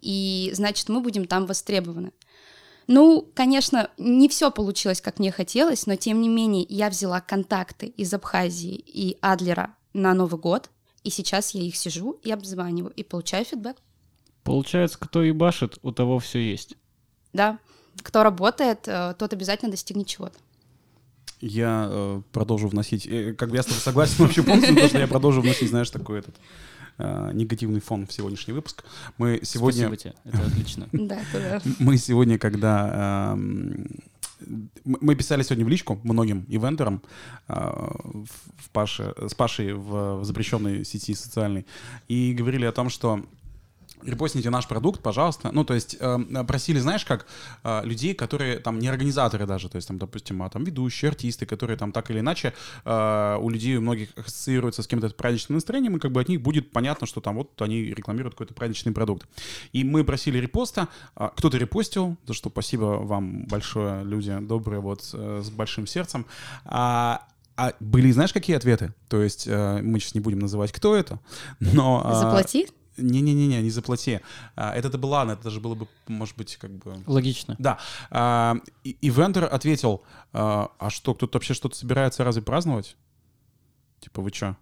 и 0.00 0.50
значит, 0.54 0.88
мы 0.88 1.00
будем 1.00 1.26
там 1.26 1.46
востребованы. 1.46 2.12
Ну, 2.92 3.24
конечно, 3.36 3.88
не 3.98 4.28
все 4.28 4.50
получилось, 4.50 5.00
как 5.00 5.20
мне 5.20 5.30
хотелось, 5.30 5.86
но 5.86 5.94
тем 5.94 6.20
не 6.20 6.28
менее 6.28 6.66
я 6.68 6.90
взяла 6.90 7.20
контакты 7.20 7.86
из 7.86 8.12
Абхазии 8.12 8.74
и 8.74 9.16
Адлера 9.20 9.76
на 9.92 10.12
Новый 10.12 10.40
год, 10.40 10.70
и 11.04 11.10
сейчас 11.10 11.52
я 11.52 11.62
их 11.62 11.76
сижу 11.76 12.18
и 12.24 12.32
обзваниваю, 12.32 12.92
и 12.92 13.04
получаю 13.04 13.44
фидбэк. 13.44 13.76
Получается, 14.42 14.98
кто 14.98 15.22
и 15.22 15.30
башит, 15.30 15.78
у 15.82 15.92
того 15.92 16.18
все 16.18 16.40
есть. 16.40 16.74
Да, 17.32 17.60
кто 18.02 18.24
работает, 18.24 18.88
э, 18.88 19.14
тот 19.16 19.32
обязательно 19.32 19.70
достигнет 19.70 20.08
чего-то. 20.08 20.40
Я 21.40 21.86
э, 21.88 22.22
продолжу 22.32 22.66
вносить, 22.66 23.06
э, 23.06 23.34
как 23.34 23.50
бы 23.50 23.56
я 23.56 23.62
с 23.62 23.66
тобой 23.66 23.80
согласен 23.82 24.16
вообще 24.18 24.42
полностью, 24.42 24.74
потому 24.74 24.88
что 24.88 24.98
я 24.98 25.06
продолжу 25.06 25.42
вносить, 25.42 25.70
знаешь, 25.70 25.90
такой 25.90 26.18
этот 26.18 26.34
э, 26.98 27.30
негативный 27.34 27.80
фон 27.80 28.06
в 28.06 28.12
сегодняшний 28.12 28.54
выпуск. 28.54 28.84
Мы 29.18 29.40
сегодня... 29.42 29.86
Спасибо 29.88 29.96
тебе, 29.96 30.14
это 30.24 30.46
отлично. 30.46 30.88
Да. 30.92 31.60
Мы 31.78 31.96
сегодня, 31.96 32.38
когда 32.38 33.32
эм, 33.34 33.86
мы 34.84 35.14
писали 35.14 35.42
сегодня 35.42 35.64
в 35.64 35.68
личку 35.68 35.98
многим 36.02 36.44
ивентерам 36.48 37.02
э, 37.48 37.54
в 37.54 38.70
Паше, 38.72 39.14
с 39.16 39.34
Пашей 39.34 39.72
в 39.72 40.24
запрещенной 40.24 40.84
сети 40.84 41.14
социальной 41.14 41.66
и 42.08 42.32
говорили 42.32 42.64
о 42.64 42.72
том, 42.72 42.88
что 42.90 43.24
репостните 44.02 44.50
наш 44.50 44.66
продукт, 44.68 45.02
пожалуйста. 45.02 45.50
Ну, 45.52 45.64
то 45.64 45.74
есть 45.74 45.96
э, 46.00 46.44
просили, 46.46 46.78
знаешь, 46.78 47.04
как 47.04 47.26
э, 47.64 47.82
людей, 47.84 48.14
которые 48.14 48.58
там 48.58 48.78
не 48.78 48.88
организаторы 48.88 49.46
даже, 49.46 49.68
то 49.68 49.76
есть 49.76 49.88
там, 49.88 49.98
допустим, 49.98 50.42
а, 50.42 50.50
там 50.50 50.64
ведущие, 50.64 51.08
артисты, 51.10 51.46
которые 51.46 51.76
там 51.76 51.92
так 51.92 52.10
или 52.10 52.20
иначе 52.20 52.52
э, 52.84 53.38
у 53.40 53.48
людей 53.48 53.76
у 53.76 53.80
многих 53.80 54.10
ассоциируются 54.16 54.82
с 54.82 54.86
каким-то 54.86 55.08
праздничным 55.10 55.56
настроением, 55.56 55.96
и 55.96 56.00
как 56.00 56.12
бы 56.12 56.20
от 56.20 56.28
них 56.28 56.40
будет 56.40 56.70
понятно, 56.70 57.06
что 57.06 57.20
там 57.20 57.36
вот 57.36 57.60
они 57.62 57.82
рекламируют 57.82 58.34
какой-то 58.34 58.54
праздничный 58.54 58.92
продукт. 58.92 59.28
И 59.72 59.84
мы 59.84 60.04
просили 60.04 60.38
репоста, 60.38 60.88
э, 61.16 61.28
кто-то 61.36 61.58
репостил, 61.58 62.16
за 62.26 62.34
что 62.34 62.50
спасибо 62.50 63.00
вам 63.02 63.44
большое, 63.46 64.04
люди 64.04 64.36
добрые, 64.40 64.80
вот 64.80 65.08
э, 65.12 65.42
с 65.44 65.50
большим 65.50 65.86
сердцем. 65.86 66.26
А, 66.64 67.26
а 67.56 67.74
были, 67.78 68.10
знаешь, 68.10 68.32
какие 68.32 68.56
ответы? 68.56 68.94
То 69.08 69.22
есть 69.22 69.46
э, 69.46 69.80
мы 69.82 70.00
сейчас 70.00 70.14
не 70.14 70.20
будем 70.20 70.38
называть, 70.38 70.72
кто 70.72 70.96
это, 70.96 71.20
но... 71.58 72.02
Э, 72.04 72.14
Заплати? 72.14 72.68
Не-не-не, 73.00 73.62
не 73.62 73.70
заплати. 73.70 74.20
А, 74.56 74.74
это 74.74 74.96
бы 74.98 75.06
ладно, 75.06 75.32
это 75.32 75.44
даже 75.44 75.60
было 75.60 75.74
бы, 75.74 75.88
может 76.08 76.36
быть, 76.36 76.56
как 76.56 76.70
бы... 76.70 77.02
Логично. 77.06 77.56
Да. 77.58 77.78
А, 78.10 78.56
и, 78.84 78.90
и 79.00 79.10
Вендер 79.10 79.44
ответил, 79.44 80.02
а, 80.32 80.70
а 80.78 80.90
что, 80.90 81.14
кто-то 81.14 81.36
вообще 81.36 81.54
что-то 81.54 81.76
собирается 81.76 82.24
разве 82.24 82.42
праздновать? 82.42 82.96
Типа, 84.00 84.22
вы 84.22 84.30
чё? 84.30 84.56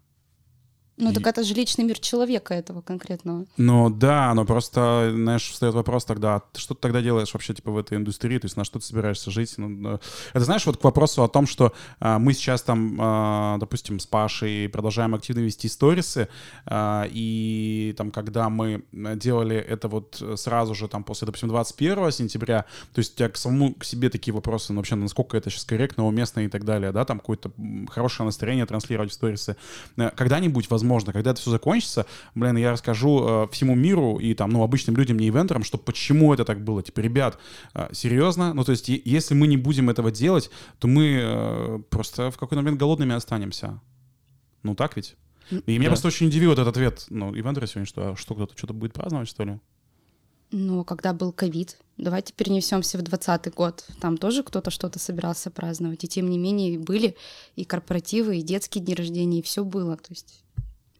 Ну, 0.98 1.12
так 1.12 1.26
это 1.26 1.44
же 1.44 1.54
личный 1.54 1.84
мир 1.84 1.98
человека 1.98 2.54
этого 2.54 2.80
конкретного. 2.80 3.46
Ну, 3.56 3.88
да, 3.88 4.34
но 4.34 4.44
просто, 4.44 5.10
знаешь, 5.14 5.48
встает 5.48 5.74
вопрос 5.74 6.04
тогда, 6.04 6.40
ты 6.52 6.60
что 6.60 6.74
ты 6.74 6.80
тогда 6.80 7.00
делаешь 7.00 7.32
вообще, 7.32 7.54
типа, 7.54 7.70
в 7.70 7.78
этой 7.78 7.96
индустрии, 7.96 8.38
то 8.38 8.46
есть 8.46 8.56
на 8.56 8.64
что 8.64 8.80
ты 8.80 8.84
собираешься 8.84 9.30
жить? 9.30 9.54
Ну, 9.56 10.00
это, 10.32 10.44
знаешь, 10.44 10.66
вот 10.66 10.76
к 10.76 10.84
вопросу 10.84 11.22
о 11.22 11.28
том, 11.28 11.46
что 11.46 11.72
а, 12.00 12.18
мы 12.18 12.32
сейчас 12.32 12.62
там, 12.62 12.98
а, 13.00 13.58
допустим, 13.58 14.00
с 14.00 14.06
Пашей 14.06 14.68
продолжаем 14.68 15.14
активно 15.14 15.40
вести 15.40 15.68
сторисы, 15.68 16.28
а, 16.66 17.06
и 17.10 17.94
там, 17.96 18.10
когда 18.10 18.48
мы 18.48 18.84
делали 18.92 19.56
это 19.56 19.88
вот 19.88 20.20
сразу 20.36 20.74
же, 20.74 20.88
там, 20.88 21.04
после, 21.04 21.26
допустим, 21.26 21.48
21 21.48 22.10
сентября, 22.10 22.64
то 22.92 22.98
есть 22.98 23.14
у 23.14 23.16
тебя 23.18 23.28
к 23.28 23.36
самому, 23.36 23.74
к 23.74 23.84
себе 23.84 24.10
такие 24.10 24.34
вопросы, 24.34 24.72
ну, 24.72 24.80
вообще, 24.80 24.96
насколько 24.96 25.36
это 25.36 25.48
сейчас 25.48 25.64
корректно, 25.64 26.06
уместно 26.06 26.40
и 26.40 26.48
так 26.48 26.64
далее, 26.64 26.90
да, 26.90 27.04
там 27.04 27.20
какое-то 27.20 27.52
хорошее 27.88 28.26
настроение 28.26 28.66
транслировать 28.66 29.12
в 29.12 29.14
сторисы. 29.14 29.56
Э, 29.96 30.10
когда-нибудь, 30.10 30.68
возможно, 30.70 30.87
возможно, 30.88 31.12
когда 31.12 31.30
это 31.30 31.40
все 31.40 31.50
закончится, 31.50 32.06
блин, 32.34 32.56
я 32.56 32.72
расскажу 32.72 33.44
э, 33.44 33.48
всему 33.52 33.74
миру 33.74 34.18
и 34.18 34.34
там, 34.34 34.50
ну, 34.50 34.62
обычным 34.62 34.96
людям, 34.96 35.18
не 35.18 35.28
ивентерам, 35.28 35.64
что 35.64 35.78
почему 35.78 36.34
это 36.34 36.44
так 36.44 36.62
было. 36.64 36.82
Типа, 36.82 37.00
ребят, 37.00 37.38
э, 37.74 37.88
серьезно, 37.92 38.54
ну, 38.54 38.64
то 38.64 38.72
есть, 38.72 38.88
если 38.88 39.34
мы 39.34 39.46
не 39.46 39.56
будем 39.56 39.90
этого 39.90 40.10
делать, 40.10 40.50
то 40.78 40.88
мы 40.88 41.18
э, 41.22 41.78
просто 41.90 42.30
в 42.30 42.38
какой-то 42.38 42.56
момент 42.56 42.78
голодными 42.78 43.14
останемся. 43.14 43.80
Ну, 44.62 44.74
так 44.74 44.96
ведь? 44.96 45.16
И 45.50 45.54
да. 45.54 45.62
меня 45.66 45.88
просто 45.88 46.08
очень 46.08 46.26
удивил 46.26 46.52
этот 46.52 46.68
ответ, 46.68 47.06
ну, 47.10 47.34
ивентеры 47.34 47.66
сегодня, 47.66 47.86
что, 47.86 48.10
а 48.10 48.16
что 48.16 48.34
кто-то 48.34 48.56
что-то 48.56 48.74
будет 48.74 48.92
праздновать, 48.92 49.28
что 49.28 49.44
ли? 49.44 49.58
Ну, 50.50 50.82
когда 50.82 51.12
был 51.12 51.32
ковид, 51.32 51.76
давайте 51.98 52.32
перенесемся 52.32 52.96
в 52.96 53.02
2020 53.02 53.54
год. 53.54 53.86
Там 54.00 54.16
тоже 54.16 54.42
кто-то 54.42 54.70
что-то 54.70 54.98
собирался 54.98 55.50
праздновать. 55.50 56.04
И 56.04 56.08
тем 56.08 56.30
не 56.30 56.38
менее 56.38 56.78
были 56.78 57.16
и 57.54 57.64
корпоративы, 57.64 58.38
и 58.38 58.42
детские 58.42 58.82
дни 58.82 58.94
рождения, 58.94 59.40
и 59.40 59.42
все 59.42 59.62
было. 59.62 59.96
То 59.96 60.10
есть 60.10 60.42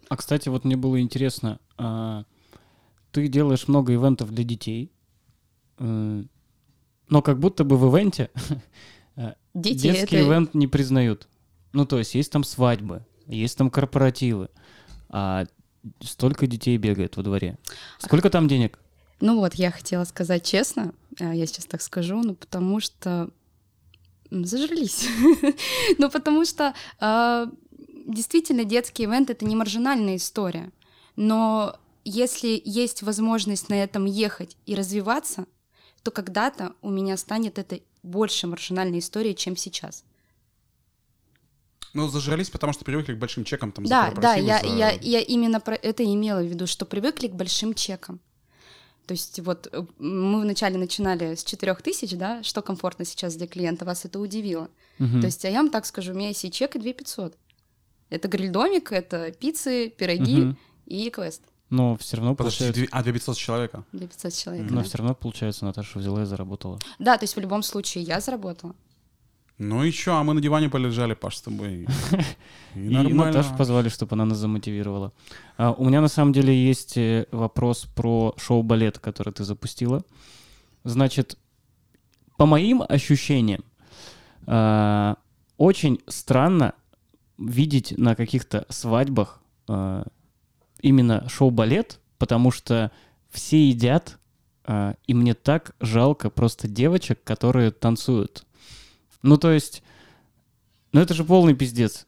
а, 0.09 0.17
кстати, 0.17 0.49
вот 0.49 0.65
мне 0.65 0.77
было 0.77 1.01
интересно, 1.01 1.61
а, 1.77 2.25
ты 3.13 3.29
делаешь 3.29 3.69
много 3.69 3.95
ивентов 3.95 4.31
для 4.33 4.45
детей, 4.45 4.93
э, 5.79 6.25
но 7.09 7.23
как 7.23 7.39
будто 7.39 7.65
бы 7.65 7.77
в 7.77 7.95
ивенте 7.95 8.31
э, 9.17 9.35
Дети 9.55 9.83
детский 9.83 10.17
это... 10.17 10.29
ивент 10.29 10.55
не 10.55 10.67
признают. 10.67 11.29
Ну, 11.73 11.87
то 11.87 11.99
есть 11.99 12.15
есть 12.15 12.31
там 12.33 12.45
свадьбы, 12.45 13.05
есть 13.27 13.57
там 13.57 13.71
корпоративы, 13.71 14.51
а 15.09 15.47
столько 16.01 16.47
детей 16.47 16.77
бегает 16.77 17.17
во 17.17 17.23
дворе. 17.23 17.59
Сколько 17.99 18.31
там 18.31 18.49
денег? 18.49 18.79
Ну 19.21 19.39
вот, 19.39 19.55
я 19.55 19.71
хотела 19.71 20.05
сказать 20.05 20.45
честно, 20.45 20.95
а, 21.19 21.35
я 21.35 21.47
сейчас 21.47 21.65
так 21.65 21.83
скажу, 21.83 22.23
ну 22.23 22.35
потому 22.35 22.81
что 22.81 23.31
зажрались. 24.31 25.09
ну 25.99 26.11
потому 26.11 26.45
что 26.45 26.75
а, 27.01 27.47
действительно 28.09 28.65
детский 28.65 29.05
ивент— 29.05 29.31
это 29.31 29.45
не 29.45 29.55
маржинальная 29.55 30.17
история, 30.17 30.73
но 31.17 31.79
если 32.05 32.61
есть 32.65 33.03
возможность 33.03 33.69
на 33.69 33.75
этом 33.75 34.07
ехать 34.07 34.57
и 34.67 34.75
развиваться, 34.75 35.47
то 36.03 36.11
когда-то 36.11 36.75
у 36.81 36.91
меня 36.91 37.17
станет 37.17 37.59
это 37.59 37.81
больше 38.03 38.47
маржинальной 38.47 39.01
историей, 39.01 39.37
чем 39.37 39.57
сейчас. 39.57 40.05
Ну, 41.95 42.09
зажрались, 42.09 42.51
потому 42.51 42.73
что 42.73 42.85
привыкли 42.85 43.15
к 43.15 43.19
большим 43.19 43.45
чекам. 43.45 43.73
Там, 43.73 43.85
да, 43.85 44.11
да, 44.13 44.35
я, 44.35 44.61
за... 44.61 44.67
я, 44.67 44.91
я 44.91 45.21
именно 45.21 45.61
про 45.61 45.75
это 45.75 46.05
имела 46.05 46.41
в 46.41 46.47
виду, 46.47 46.67
что 46.67 46.85
привыкли 46.87 47.29
к 47.29 47.35
большим 47.35 47.75
чекам. 47.75 48.21
То 49.07 49.13
есть 49.13 49.41
вот 49.41 49.69
э, 49.73 49.87
мы 49.99 50.43
вначале 50.43 50.77
начинали 50.77 51.35
с 51.35 51.43
4 51.43 51.75
тысяч, 51.77 52.13
да, 52.13 52.43
что 52.43 52.61
комфортно 52.61 53.07
сейчас 53.07 53.37
для 53.37 53.47
клиента, 53.47 53.87
вас 53.87 54.05
это 54.05 54.21
удивило. 54.21 54.69
Угу. 54.99 55.21
То 55.21 55.27
есть, 55.27 55.45
а 55.47 55.51
я 55.51 55.63
вам 55.63 55.71
так 55.71 55.87
скажу, 55.87 56.13
у 56.13 56.15
меня 56.15 56.29
есть 56.29 56.45
и 56.45 56.51
чек, 56.51 56.77
и 56.77 56.79
2 56.79 56.93
500. 56.93 57.35
Это 58.11 58.29
гриль-домик, 58.29 58.93
это 58.93 59.33
пиццы, 59.33 59.91
пироги 59.91 60.43
угу. 60.43 60.57
и 60.87 61.11
квест. 61.11 61.43
Но 61.71 61.97
все 61.97 62.17
равно 62.17 62.35
Подожди, 62.35 62.65
получается... 62.65 62.97
а, 62.97 63.03
2500 63.03 63.37
человека? 63.37 63.85
2500 63.93 64.33
человек, 64.33 64.71
Но 64.71 64.79
да. 64.79 64.85
все 64.85 64.99
равно, 64.99 65.15
получается, 65.15 65.65
Наташа 65.67 65.99
взяла 65.99 66.23
и 66.23 66.25
заработала. 66.25 66.79
Да, 66.99 67.19
то 67.19 67.25
есть 67.25 67.37
в 67.37 67.41
любом 67.41 67.63
случае 67.63 68.05
я 68.05 68.21
заработала. 68.21 68.75
Ну 69.59 69.83
и 69.83 69.91
что, 69.91 70.17
а 70.17 70.23
мы 70.23 70.35
на 70.35 70.41
диване 70.41 70.71
полежали, 70.71 71.15
Паш, 71.15 71.37
с 71.37 71.43
тобой. 71.43 71.87
И, 72.75 72.81
и 72.81 73.13
Наташу 73.13 73.57
позвали, 73.57 73.89
чтобы 73.89 74.15
она 74.15 74.25
нас 74.25 74.39
замотивировала. 74.39 75.13
А, 75.57 75.73
у 75.73 75.85
меня 75.85 76.01
на 76.01 76.09
самом 76.09 76.33
деле 76.33 76.55
есть 76.55 76.97
э, 76.97 77.27
вопрос 77.33 77.87
про 77.95 78.35
шоу-балет, 78.37 78.99
который 78.99 79.33
ты 79.33 79.43
запустила. 79.43 80.05
Значит, 80.85 81.37
по 82.37 82.47
моим 82.47 82.85
ощущениям, 82.89 83.65
А, 84.47 85.17
очень 85.57 86.01
странно 86.07 86.75
видеть 87.39 87.97
на 87.97 88.15
каких-то 88.15 88.67
свадьбах 88.69 89.41
а, 89.69 90.07
именно 90.81 91.29
шоу-балет, 91.29 92.01
потому 92.19 92.51
что 92.51 92.91
все 93.31 93.69
едят, 93.69 94.19
а, 94.65 94.95
и 95.07 95.15
мне 95.15 95.35
так 95.35 95.75
жалко 95.81 96.31
просто 96.31 96.69
девочек, 96.69 97.23
которые 97.25 97.71
танцуют. 97.71 98.45
Ну, 99.23 99.37
то 99.37 99.51
есть, 99.53 99.83
ну 100.93 101.01
это 101.01 101.15
же 101.15 101.25
полный 101.25 101.55
пиздец. 101.55 102.07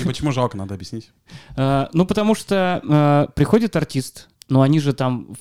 И 0.00 0.04
почему 0.04 0.32
жалко, 0.32 0.56
надо 0.56 0.74
объяснить. 0.74 1.10
А, 1.56 1.88
Ну, 1.92 2.06
потому 2.06 2.34
что 2.34 2.82
а, 2.88 3.26
приходит 3.34 3.76
артист, 3.76 4.28
но 4.48 4.62
они 4.62 4.80
же 4.80 4.92
там 4.92 5.36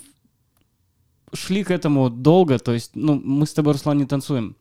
шли 1.33 1.63
к 1.63 1.71
этому 1.71 2.09
долго, 2.09 2.57
то 2.57 2.73
есть, 2.73 2.91
ну, 2.95 3.21
мы 3.23 3.45
с 3.45 3.53
тобой, 3.53 3.73
Руслан, 3.73 3.97
не 3.97 4.05
танцуем. 4.05 4.55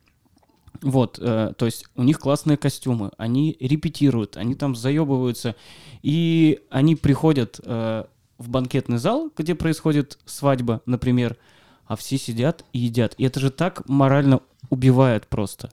Вот, 0.81 1.19
э, 1.19 1.53
то 1.57 1.65
есть 1.65 1.85
у 1.95 2.03
них 2.03 2.19
классные 2.19 2.57
костюмы, 2.57 3.11
они 3.17 3.57
репетируют, 3.59 4.37
они 4.37 4.55
там 4.55 4.75
заебываются, 4.75 5.55
и 6.01 6.61
они 6.69 6.95
приходят 6.95 7.59
э, 7.63 8.05
в 8.37 8.49
банкетный 8.49 8.97
зал, 8.97 9.31
где 9.35 9.55
происходит 9.55 10.17
свадьба, 10.25 10.81
например, 10.85 11.37
а 11.85 11.95
все 11.95 12.17
сидят 12.17 12.63
и 12.71 12.79
едят. 12.79 13.15
И 13.17 13.25
это 13.25 13.39
же 13.39 13.49
так 13.49 13.87
морально 13.89 14.41
убивает 14.69 15.27
просто. 15.27 15.71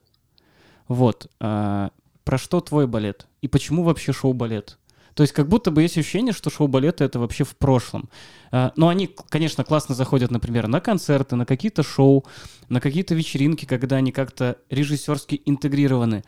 Вот. 0.88 1.30
а, 1.40 1.90
про 2.24 2.38
что 2.38 2.61
твой 2.61 2.87
балет? 2.87 3.26
И 3.42 3.48
почему 3.48 3.85
вообще 3.85 4.12
шоу-балет? 4.12 4.78
То 5.16 5.22
есть 5.22 5.33
как 5.33 5.48
будто 5.48 5.70
бы 5.70 5.81
есть 5.81 5.96
ощущение, 5.96 6.35
что 6.35 6.50
шоу-балеты 6.50 7.02
это 7.02 7.18
вообще 7.18 7.44
в 7.44 7.57
прошлом. 7.57 8.11
А, 8.52 8.74
Но 8.76 8.88
они, 8.88 9.09
конечно, 9.31 9.64
классно 9.64 9.94
заходят, 9.94 10.31
например, 10.31 10.68
на 10.68 10.83
концерты, 10.83 11.37
на 11.37 11.46
какие-то 11.46 11.83
шоу, 11.83 12.26
на 12.68 12.83
какие-то 12.83 13.14
вечеринки, 13.14 13.64
когда 13.64 13.96
они 13.96 14.12
как-то 14.12 14.59
режиссерски 14.68 15.40
интегрированы. 15.46 16.22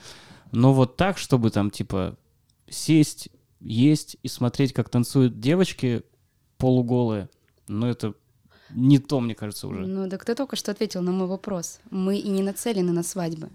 Но 0.53 0.73
вот 0.73 0.97
так, 0.97 1.19
чтобы 1.19 1.51
там 1.51 1.71
типа 1.71 2.17
сесть, 2.67 3.29
есть 3.61 4.17
и 4.23 4.29
смотреть, 4.29 4.73
как 4.73 4.89
танцуют 4.89 5.39
девочки 5.39 6.03
полуголые, 6.57 7.29
ну 7.69 7.87
это 7.87 8.15
не 8.71 8.99
то, 8.99 9.21
мне 9.21 9.35
кажется, 9.35 9.69
уже. 9.69 9.87
Ну, 9.87 10.09
так 10.09 10.25
ты 10.25 10.35
только 10.35 10.57
что 10.57 10.73
ответил 10.73 11.03
на 11.03 11.13
мой 11.13 11.29
вопрос. 11.29 11.81
Мы 11.91 12.17
и 12.17 12.29
не 12.31 12.43
нацелены 12.43 12.93
на 12.93 13.03
свадьбы. 13.03 13.51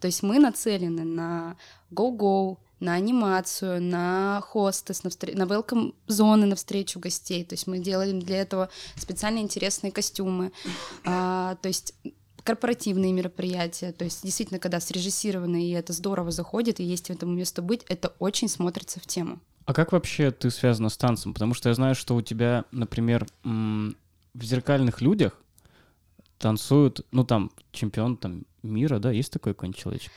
То 0.00 0.06
есть 0.06 0.24
мы 0.24 0.40
нацелены 0.40 1.04
на 1.04 1.56
go-go, 1.92 2.58
на 2.82 2.94
анимацию, 2.94 3.80
на 3.80 4.42
хостес, 4.42 5.04
на, 5.04 5.08
встр- 5.08 5.36
на 5.36 5.44
welcome 5.44 5.94
зоны 6.08 6.46
на 6.46 6.56
встречу 6.56 6.98
гостей. 6.98 7.44
То 7.44 7.54
есть 7.54 7.66
мы 7.66 7.78
делаем 7.78 8.20
для 8.20 8.40
этого 8.40 8.68
специально 8.96 9.38
интересные 9.38 9.92
костюмы. 9.92 10.52
А, 11.04 11.56
то 11.62 11.68
есть 11.68 11.94
корпоративные 12.42 13.12
мероприятия. 13.12 13.92
То 13.92 14.04
есть 14.04 14.24
действительно, 14.24 14.58
когда 14.58 14.80
срежиссировано, 14.80 15.64
и 15.64 15.70
это 15.70 15.92
здорово 15.92 16.32
заходит, 16.32 16.80
и 16.80 16.84
есть 16.84 17.06
в 17.06 17.10
этом 17.10 17.36
место 17.36 17.62
быть, 17.62 17.84
это 17.88 18.12
очень 18.18 18.48
смотрится 18.48 18.98
в 18.98 19.06
тему. 19.06 19.38
А 19.64 19.74
как 19.74 19.92
вообще 19.92 20.32
ты 20.32 20.50
связана 20.50 20.88
с 20.88 20.96
танцем? 20.96 21.34
Потому 21.34 21.54
что 21.54 21.68
я 21.68 21.74
знаю, 21.76 21.94
что 21.94 22.16
у 22.16 22.22
тебя, 22.22 22.64
например, 22.72 23.26
в 23.44 24.42
зеркальных 24.42 25.00
людях 25.00 25.38
танцуют, 26.38 27.06
ну 27.12 27.22
там, 27.22 27.52
чемпион 27.70 28.16
там, 28.16 28.42
мира, 28.64 28.98
да, 28.98 29.12
есть 29.12 29.32
такой 29.32 29.54
какой-нибудь 29.54 29.80
человечек? 29.80 30.12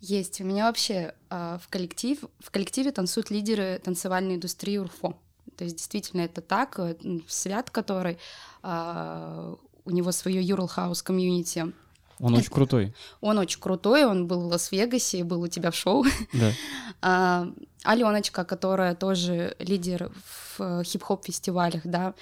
Есть. 0.00 0.40
У 0.40 0.44
меня 0.44 0.66
вообще 0.66 1.14
а, 1.28 1.58
в, 1.58 1.68
коллектив, 1.68 2.18
в 2.40 2.50
коллективе 2.50 2.92
танцуют 2.92 3.30
лидеры 3.30 3.80
танцевальной 3.82 4.36
индустрии 4.36 4.78
УРФО. 4.78 5.16
То 5.56 5.64
есть 5.64 5.76
действительно 5.76 6.20
это 6.20 6.40
так. 6.40 6.78
э, 6.78 6.94
Свят, 7.26 7.70
который 7.70 8.18
а, 8.62 9.56
у 9.84 9.90
него 9.90 10.12
свое 10.12 10.40
Юрл 10.40 10.68
Хаус 10.68 11.02
комьюнити. 11.02 11.72
Он 12.20 12.34
очень 12.34 12.50
крутой. 12.50 12.94
Он 13.20 13.38
очень 13.38 13.60
крутой, 13.60 14.04
он 14.04 14.26
был 14.26 14.42
в 14.42 14.46
Лас-Вегасе, 14.46 15.22
был 15.24 15.42
у 15.42 15.48
тебя 15.48 15.70
в 15.70 15.76
шоу. 15.76 16.04
Да. 16.32 16.52
А, 17.00 17.46
Аленочка, 17.84 18.44
которая 18.44 18.96
тоже 18.96 19.54
лидер 19.60 20.10
в 20.56 20.60
э, 20.60 20.82
хип-хоп 20.82 21.24
фестивалях, 21.24 21.82
да, 21.84 22.14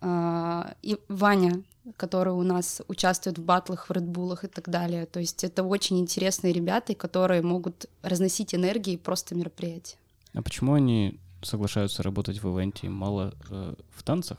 А, 0.00 0.74
и 0.82 0.98
Ваня, 1.08 1.62
который 1.96 2.32
у 2.32 2.42
нас 2.42 2.82
участвует 2.88 3.38
в 3.38 3.42
батлах, 3.42 3.88
в 3.88 3.92
Редбулах 3.92 4.44
и 4.44 4.48
так 4.48 4.68
далее. 4.68 5.06
То 5.06 5.20
есть 5.20 5.44
это 5.44 5.62
очень 5.62 5.98
интересные 5.98 6.52
ребята, 6.52 6.94
которые 6.94 7.42
могут 7.42 7.86
разносить 8.02 8.54
энергии 8.54 8.96
просто 8.96 9.34
мероприятия. 9.34 9.96
А 10.32 10.42
почему 10.42 10.74
они 10.74 11.18
соглашаются 11.42 12.02
работать 12.02 12.42
в 12.42 12.48
ивенте, 12.48 12.88
мало 12.88 13.34
э, 13.50 13.74
в 13.90 14.02
танцах? 14.02 14.38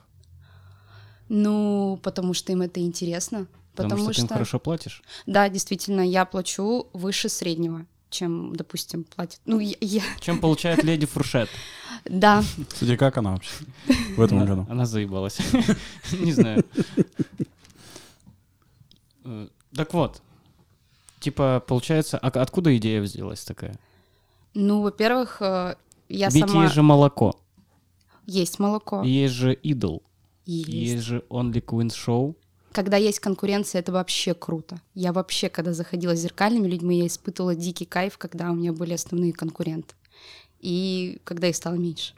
Ну, 1.29 1.99
потому 2.03 2.33
что 2.33 2.51
им 2.51 2.61
это 2.61 2.79
интересно. 2.79 3.47
Потому, 3.75 4.11
что, 4.11 4.13
ты 4.13 4.21
им 4.21 4.27
хорошо 4.27 4.59
платишь. 4.59 5.03
да, 5.25 5.49
действительно, 5.49 6.01
я 6.01 6.25
плачу 6.25 6.87
выше 6.93 7.27
среднего, 7.27 7.85
чем, 8.15 8.55
допустим, 8.55 9.03
платит. 9.03 9.39
Ну, 9.45 9.59
я, 9.59 10.01
Чем 10.19 10.39
получает 10.39 10.83
леди 10.83 11.05
Фуршет? 11.05 11.49
да, 12.05 12.43
Кстати, 12.69 12.95
как 12.95 13.17
она 13.17 13.31
вообще 13.31 13.51
в 14.15 14.21
этом 14.21 14.45
году? 14.45 14.65
Она 14.69 14.85
заебалась. 14.85 15.37
Не 16.11 16.31
знаю. 16.33 16.63
Э, 19.23 19.47
Так 19.75 19.93
вот, 19.93 20.21
типа, 21.19 21.63
получается, 21.67 22.17
а 22.17 22.27
откуда 22.41 22.75
идея 22.77 23.01
взялась 23.01 23.43
такая? 23.43 23.75
ну, 24.53 24.81
во-первых, 24.81 25.41
э, 25.41 25.75
я 26.07 26.29
Ведь 26.29 26.47
сама... 26.47 26.63
есть 26.63 26.75
же 26.75 26.81
молоко, 26.81 27.35
Есть 28.25 28.57
молоко. 28.59 29.03
есть 29.03 29.33
же 29.33 29.53
идол, 29.53 30.01
Есть. 30.45 30.69
есть 30.69 31.03
же 31.03 31.23
Only 31.29 31.61
Queens 31.61 31.89
Show. 31.93 32.35
Когда 32.75 32.97
есть 32.97 33.21
конкуренция, 33.21 33.79
это 33.79 33.93
вообще 33.93 34.33
круто. 34.33 34.81
Я 34.93 35.13
вообще, 35.13 35.47
когда 35.47 35.71
заходила 35.71 36.13
с 36.13 36.19
зеркальными 36.19 36.67
людьми, 36.67 36.99
я 36.99 37.07
испытывала 37.07 37.55
дикий 37.55 37.85
кайф, 37.85 38.17
когда 38.17 38.51
у 38.51 38.53
меня 38.53 38.73
были 38.73 38.91
основные 38.91 39.31
конкуренты. 39.31 39.95
И 40.59 41.21
когда 41.23 41.47
их 41.47 41.55
стало 41.55 41.75
меньше. 41.75 42.15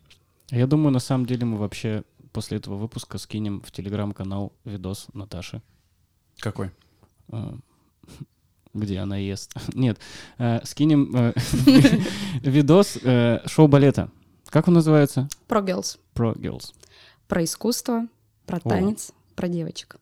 Я 0.50 0.66
думаю, 0.66 0.92
на 0.92 1.00
самом 1.00 1.28
деле 1.28 1.46
мы 1.46 1.60
вообще 1.60 2.02
после 2.32 2.58
этого 2.58 2.76
выпуска 2.76 3.20
скинем 3.20 3.62
в 3.62 3.72
телеграм-канал 3.72 4.52
видос 4.66 5.10
Наташи, 5.14 5.62
Какой? 6.40 6.72
э, 7.32 7.54
где 8.74 8.98
она 8.98 9.18
ест. 9.18 9.54
Нет, 9.76 10.00
э, 10.40 10.62
скинем 10.64 11.16
э, 11.16 11.34
видос 12.42 12.98
э, 13.04 13.42
шоу-балета. 13.46 14.10
Как 14.48 14.68
он 14.68 14.74
называется? 14.74 15.30
Про 15.48 15.62
girls. 15.62 16.00
Pro 16.16 16.36
Girls. 16.36 16.74
Про 17.28 17.44
искусство, 17.44 18.08
про 18.48 18.60
танец, 18.60 19.12
про 19.36 19.48
девочек. 19.48 19.98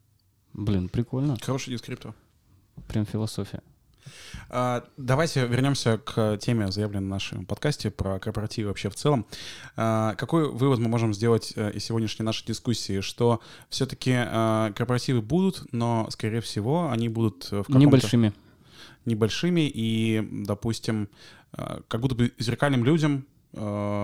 Блин, 0.57 0.87
прикольно. 0.89 1.37
Хороший 1.41 1.71
дескриптор. 1.71 2.13
Прям 2.87 3.05
философия. 3.05 3.61
А, 4.49 4.85
Давайте 4.97 5.45
вернемся 5.47 5.97
к 5.97 6.37
теме, 6.37 6.71
заявленной 6.71 7.01
на 7.01 7.09
нашем 7.15 7.45
подкасте, 7.45 7.91
про 7.91 8.19
корпоративы 8.19 8.69
вообще 8.69 8.89
в 8.89 8.95
целом. 8.95 9.25
А, 9.75 10.15
Какой 10.15 10.49
вывод 10.49 10.79
мы 10.79 10.87
можем 10.87 11.13
сделать 11.13 11.53
э, 11.55 11.71
из 11.73 11.83
сегодняшней 11.85 12.23
нашей 12.23 12.45
дискуссии? 12.45 13.01
Что 13.01 13.41
все-таки 13.69 14.13
корпоративы 14.75 15.21
будут, 15.21 15.65
но, 15.73 16.07
скорее 16.09 16.39
всего, 16.41 16.89
они 16.89 17.09
будут 17.09 17.49
э, 17.51 17.63
в 17.67 17.69
Небольшими. 17.75 18.33
небольшими, 19.05 19.69
и, 19.73 20.25
допустим, 20.45 21.09
э, 21.57 21.81
как 21.87 21.99
будто 22.01 22.15
бы 22.15 22.31
зеркальным 22.37 22.83
людям 22.85 23.25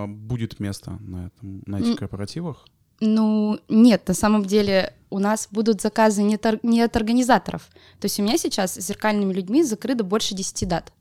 будет 0.08 0.62
место 0.62 0.92
на, 1.02 1.26
этом, 1.28 1.62
на 1.66 1.80
этих 1.80 1.90
М. 1.90 1.98
корпоративах. 1.98 2.66
Ну, 3.02 3.60
нет, 3.68 4.08
на 4.08 4.14
самом 4.14 4.46
деле 4.46 4.94
у 5.10 5.20
нас 5.20 5.48
будут 5.52 5.82
заказы 5.82 6.22
не, 6.24 6.38
тор- 6.38 6.60
не 6.64 6.82
от 6.82 6.96
организаторов. 6.96 7.68
То 8.00 8.06
есть 8.06 8.20
у 8.20 8.24
меня 8.24 8.38
сейчас 8.38 8.76
с 8.76 8.82
зеркальными 8.82 9.34
людьми 9.34 9.64
закрыто 9.64 10.04
больше 10.04 10.36
10 10.36 10.68
дат. 10.68 10.94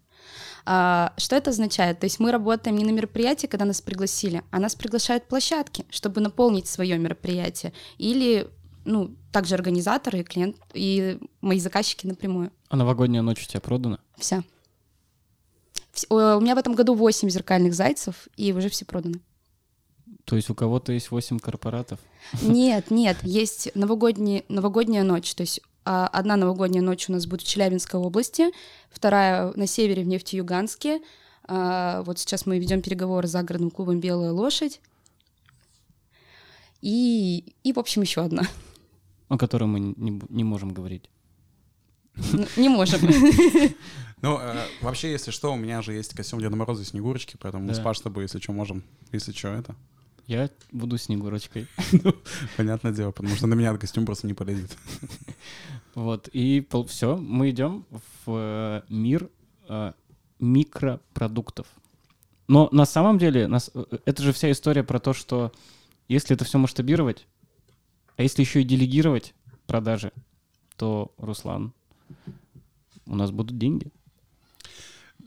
А, 0.66 1.12
что 1.18 1.36
это 1.36 1.50
означает? 1.50 2.00
То 2.00 2.04
есть 2.06 2.18
мы 2.18 2.32
работаем 2.32 2.76
не 2.76 2.84
на 2.84 2.90
мероприятии, 2.90 3.46
когда 3.46 3.64
нас 3.66 3.80
пригласили, 3.80 4.42
а 4.50 4.58
нас 4.58 4.74
приглашают 4.74 5.28
площадки, 5.28 5.84
чтобы 5.90 6.20
наполнить 6.20 6.66
свое 6.66 6.98
мероприятие. 6.98 7.72
Или, 7.98 8.48
ну, 8.84 9.14
также 9.30 9.54
организаторы 9.54 10.20
и 10.20 10.24
клиент, 10.24 10.56
и 10.72 11.18
мои 11.40 11.60
заказчики 11.60 12.06
напрямую. 12.06 12.50
А 12.68 12.76
новогодняя 12.76 13.22
ночь 13.22 13.44
у 13.44 13.48
тебя 13.48 13.60
продана? 13.60 13.98
Вся. 14.16 14.42
Вс- 15.92 16.06
о, 16.08 16.36
У 16.36 16.40
меня 16.40 16.54
в 16.54 16.58
этом 16.58 16.74
году 16.74 16.94
8 16.94 17.28
зеркальных 17.28 17.74
зайцев, 17.74 18.28
и 18.36 18.52
уже 18.52 18.68
все 18.70 18.84
проданы. 18.84 19.20
То 20.25 20.37
есть 20.37 20.51
у 20.51 20.55
кого-то 20.55 20.92
есть 20.92 21.11
8 21.11 21.38
корпоратов? 21.38 21.99
Нет, 22.42 22.90
нет, 22.90 23.16
есть 23.23 23.70
новогодний, 23.75 24.44
новогодняя 24.49 25.03
ночь. 25.03 25.35
То 25.35 25.42
есть 25.42 25.61
а, 25.85 26.07
одна 26.09 26.37
новогодняя 26.37 26.83
ночь 26.83 27.09
у 27.09 27.12
нас 27.12 27.27
будет 27.27 27.42
в 27.42 27.46
Челябинской 27.46 27.99
области, 27.99 28.51
вторая 28.90 29.53
на 29.57 29.66
севере 29.66 30.03
в 30.03 30.07
Нефтеюганске. 30.07 31.01
А, 31.44 32.03
вот 32.03 32.18
сейчас 32.18 32.46
мы 32.46 32.59
ведем 32.59 32.83
переговоры 32.83 33.27
с 33.27 33.31
загородным 33.33 33.70
клубом 33.70 34.01
«Белая 34.01 34.33
лошадь». 34.33 34.81
И, 36.81 37.55
и 37.62 37.73
в 37.73 37.79
общем, 37.79 38.03
еще 38.03 38.23
одна. 38.23 38.42
О 39.29 39.37
которой 39.37 39.64
мы 39.64 39.81
не, 39.81 40.20
не 40.29 40.44
можем 40.44 40.73
говорить. 40.73 41.11
Ну, 42.33 42.46
Не 42.57 42.68
можем. 42.68 43.01
Ну, 44.23 44.38
э, 44.38 44.66
вообще, 44.83 45.11
если 45.12 45.31
что, 45.31 45.51
у 45.51 45.57
меня 45.57 45.81
же 45.81 45.94
есть 45.94 46.12
костюм 46.12 46.40
Деда 46.40 46.55
Мороза 46.55 46.83
и 46.83 46.85
Снегурочки, 46.85 47.38
поэтому 47.40 47.64
мы 47.64 47.70
Да. 47.70 47.81
с 47.81 47.83
Паш 47.83 47.99
с 47.99 48.01
тобой, 48.03 48.25
если 48.25 48.38
что, 48.38 48.53
можем, 48.53 48.85
если 49.12 49.33
что, 49.33 49.49
это. 49.49 49.75
Я 50.26 50.50
буду 50.72 50.98
Снегурочкой. 50.98 51.66
Понятное 52.56 52.92
дело, 52.92 53.11
потому 53.11 53.35
что 53.35 53.46
на 53.46 53.54
меня 53.54 53.76
костюм 53.76 54.06
просто 54.06 54.26
не 54.26 54.35
полезет. 54.35 54.76
Вот, 55.96 56.28
и 56.33 56.64
все, 56.87 57.16
мы 57.16 57.50
идем 57.50 57.85
в 57.90 58.28
э, 58.28 58.83
мир 58.88 59.28
э, 59.68 59.92
микропродуктов. 60.38 61.66
Но 62.46 62.68
на 62.70 62.85
самом 62.85 63.18
деле 63.18 63.48
нас, 63.48 63.72
э, 63.74 63.85
это 64.04 64.22
же 64.22 64.33
вся 64.33 64.52
история 64.52 64.85
про 64.85 65.00
то, 65.00 65.12
что 65.12 65.52
если 66.06 66.37
это 66.37 66.44
все 66.44 66.59
масштабировать, 66.59 67.26
а 68.16 68.22
если 68.22 68.42
еще 68.42 68.62
и 68.62 68.64
делегировать 68.64 69.35
продажи, 69.66 70.12
то, 70.76 71.12
Руслан, 71.18 71.72
у 73.06 73.16
нас 73.16 73.30
будут 73.30 73.59
деньги. 73.59 73.90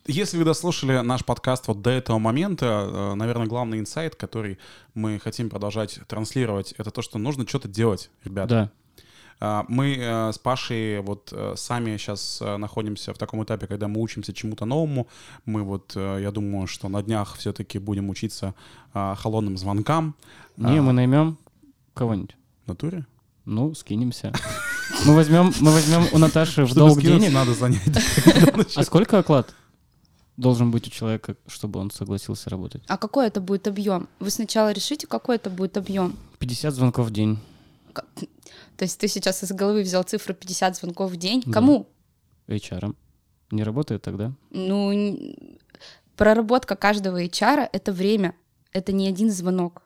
Если 0.05 0.37
вы 0.37 0.43
дослушали 0.43 0.99
наш 0.99 1.23
подкаст 1.23 1.67
вот 1.67 1.81
до 1.81 1.89
этого 1.89 2.19
момента, 2.19 2.65
э, 2.65 3.13
наверное, 3.13 3.47
главный 3.47 3.79
инсайт, 3.79 4.15
который 4.15 4.59
мы 4.93 5.17
хотим 5.17 5.49
продолжать 5.49 5.97
транслировать, 6.07 6.73
это 6.77 6.91
то, 6.91 7.01
что 7.01 7.17
нужно 7.17 7.47
что-то 7.47 7.69
делать, 7.69 8.09
ребята. 8.25 8.49
Да. 8.49 9.05
А, 9.39 9.65
Мы 9.69 9.95
э, 9.97 10.33
с 10.33 10.37
Пашей 10.37 10.99
вот 10.99 11.29
э, 11.31 11.53
сами 11.55 11.95
сейчас 11.95 12.41
находимся 12.41 13.13
в 13.13 13.17
таком 13.17 13.45
этапе, 13.45 13.65
когда 13.65 13.87
мы 13.87 14.01
учимся 14.01 14.33
чему-то 14.33 14.65
новому. 14.65 15.07
Мы 15.45 15.63
вот, 15.63 15.95
я 15.95 16.31
думаю, 16.31 16.67
что 16.67 16.89
на 16.89 17.01
днях 17.01 17.37
все-таки 17.37 17.79
будем 17.79 18.09
учиться 18.09 18.55
а, 18.93 19.15
холодным 19.15 19.57
звонкам. 19.57 20.15
Не, 20.57 20.79
А, 20.79 20.81
мы 20.81 20.91
наймем 20.91 21.37
кого-нибудь. 21.93 22.35
В 22.65 22.67
натуре? 22.67 23.05
Ну, 23.45 23.73
скинемся. 23.73 24.33
Мы 25.05 25.15
возьмем, 25.15 25.53
мы 25.61 25.71
возьмем 25.71 26.07
у 26.11 26.17
Наташи 26.17 26.65
в 26.65 26.73
долг 26.73 27.01
денег. 27.01 27.31
надо 27.31 27.53
занять. 27.53 27.81
А 28.75 28.83
сколько 28.83 29.19
оклад 29.19 29.53
должен 30.37 30.71
быть 30.71 30.87
у 30.87 30.89
человека, 30.89 31.35
чтобы 31.47 31.79
он 31.79 31.91
согласился 31.91 32.49
работать? 32.49 32.83
А 32.87 32.97
какой 32.97 33.27
это 33.27 33.41
будет 33.41 33.67
объем? 33.67 34.07
Вы 34.19 34.29
сначала 34.29 34.71
решите, 34.71 35.07
какой 35.07 35.35
это 35.35 35.49
будет 35.49 35.77
объем. 35.77 36.17
50 36.39 36.73
звонков 36.73 37.07
в 37.07 37.11
день. 37.11 37.37
Ка- 37.93 38.05
То 38.77 38.85
есть 38.85 38.99
ты 38.99 39.07
сейчас 39.07 39.43
из 39.43 39.51
головы 39.51 39.83
взял 39.83 40.03
цифру 40.03 40.33
50 40.33 40.75
звонков 40.77 41.11
в 41.11 41.15
день. 41.17 41.43
Да. 41.45 41.51
Кому? 41.53 41.87
HR. 42.47 42.95
Не 43.51 43.63
работает 43.63 44.01
тогда? 44.01 44.33
Ну, 44.49 44.91
н- 44.91 45.35
проработка 46.15 46.75
каждого 46.75 47.23
HR— 47.23 47.69
это 47.71 47.91
время, 47.91 48.33
это 48.71 48.91
не 48.91 49.07
один 49.07 49.29
звонок. 49.31 49.83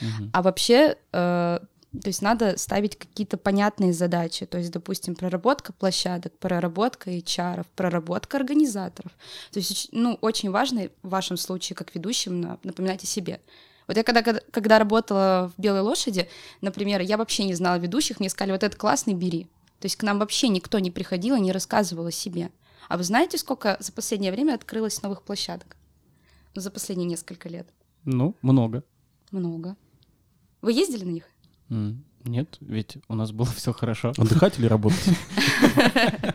Мгм. 0.00 0.30
А 0.32 0.42
вообще, 0.42 0.96
э, 1.12 1.58
то 2.00 2.08
есть 2.08 2.22
надо 2.22 2.56
ставить 2.58 2.96
какие-то 2.96 3.36
понятные 3.36 3.92
задачи. 3.92 4.46
То 4.46 4.58
есть, 4.58 4.70
допустим, 4.70 5.14
проработка 5.14 5.72
площадок, 5.72 6.36
проработка 6.38 7.10
HR, 7.10 7.66
проработка 7.74 8.36
организаторов. 8.36 9.12
То 9.52 9.58
есть, 9.58 9.88
ну, 9.92 10.18
очень 10.20 10.50
важно 10.50 10.88
в 11.02 11.08
вашем 11.08 11.36
случае, 11.36 11.76
как 11.76 11.94
ведущим, 11.94 12.40
на- 12.40 12.58
напоминать 12.62 13.04
о 13.04 13.06
себе. 13.06 13.40
Вот 13.86 13.96
я 13.96 14.02
когда, 14.02 14.22
когда, 14.22 14.40
когда 14.50 14.78
работала 14.78 15.52
в 15.56 15.60
«Белой 15.60 15.80
лошади», 15.80 16.28
например, 16.60 17.00
я 17.00 17.16
вообще 17.16 17.44
не 17.44 17.54
знала 17.54 17.78
ведущих, 17.78 18.18
мне 18.18 18.28
сказали, 18.28 18.52
вот 18.52 18.62
этот 18.62 18.78
классный, 18.78 19.14
бери. 19.14 19.44
То 19.80 19.86
есть 19.86 19.96
к 19.96 20.02
нам 20.02 20.18
вообще 20.18 20.48
никто 20.48 20.78
не 20.78 20.90
приходил 20.90 21.36
и 21.36 21.40
не 21.40 21.52
рассказывал 21.52 22.06
о 22.06 22.12
себе. 22.12 22.50
А 22.88 22.96
вы 22.96 23.04
знаете, 23.04 23.38
сколько 23.38 23.76
за 23.80 23.92
последнее 23.92 24.32
время 24.32 24.54
открылось 24.54 25.02
новых 25.02 25.22
площадок? 25.22 25.76
Ну, 26.54 26.60
за 26.62 26.70
последние 26.70 27.08
несколько 27.08 27.48
лет. 27.48 27.68
Ну, 28.04 28.34
много. 28.42 28.82
Много. 29.30 29.76
Вы 30.62 30.72
ездили 30.72 31.04
на 31.04 31.10
них? 31.10 31.24
Нет, 31.68 32.56
ведь 32.60 32.98
у 33.08 33.14
нас 33.14 33.30
было 33.30 33.46
все 33.46 33.72
хорошо. 33.72 34.12
Отдыхать 34.16 34.58
или 34.58 34.66
работать? 34.66 35.04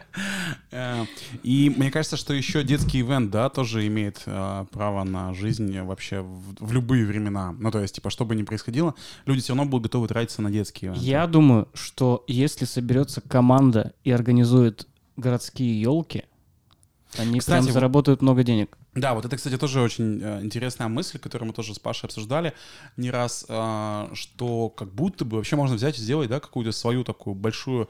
Э, 0.73 1.03
И 1.43 1.69
мне 1.75 1.91
кажется, 1.91 2.15
что 2.15 2.33
еще 2.33 2.63
детский 2.63 3.01
ивент, 3.01 3.29
да, 3.29 3.49
тоже 3.49 3.85
имеет 3.87 4.23
э, 4.25 4.65
право 4.71 5.03
на 5.03 5.33
жизнь 5.33 5.77
вообще 5.81 6.21
в, 6.21 6.71
любые 6.71 7.05
времена. 7.05 7.53
Ну, 7.59 7.71
то 7.71 7.81
есть, 7.81 7.95
типа, 7.95 8.09
что 8.09 8.23
бы 8.23 8.35
ни 8.35 8.43
происходило, 8.43 8.95
люди 9.25 9.41
все 9.41 9.53
равно 9.53 9.69
будут 9.69 9.83
готовы 9.87 10.07
тратиться 10.07 10.41
на 10.41 10.49
детские 10.49 10.91
ивенты. 10.91 11.05
Я 11.05 11.27
думаю, 11.27 11.67
что 11.73 12.23
если 12.27 12.63
соберется 12.63 13.19
команда 13.19 13.93
и 14.05 14.11
организует 14.11 14.87
городские 15.17 15.81
елки, 15.81 16.23
они 17.17 17.39
Кстати, 17.39 17.63
прям 17.63 17.73
заработают 17.73 18.21
много 18.21 18.43
денег. 18.43 18.77
Да, 18.93 19.13
вот 19.13 19.23
это, 19.23 19.37
кстати, 19.37 19.57
тоже 19.57 19.79
очень 19.79 20.21
э, 20.21 20.43
интересная 20.43 20.89
мысль, 20.89 21.17
которую 21.17 21.47
мы 21.47 21.53
тоже 21.53 21.73
с 21.73 21.79
Пашей 21.79 22.07
обсуждали 22.07 22.53
не 22.97 23.09
раз, 23.09 23.45
э, 23.47 24.09
что 24.13 24.69
как 24.69 24.93
будто 24.93 25.23
бы 25.23 25.37
вообще 25.37 25.55
можно 25.55 25.77
взять 25.77 25.97
и 25.97 26.01
сделать, 26.01 26.29
да, 26.29 26.41
какую-то 26.41 26.73
свою 26.73 27.05
такую 27.05 27.35
большую 27.35 27.89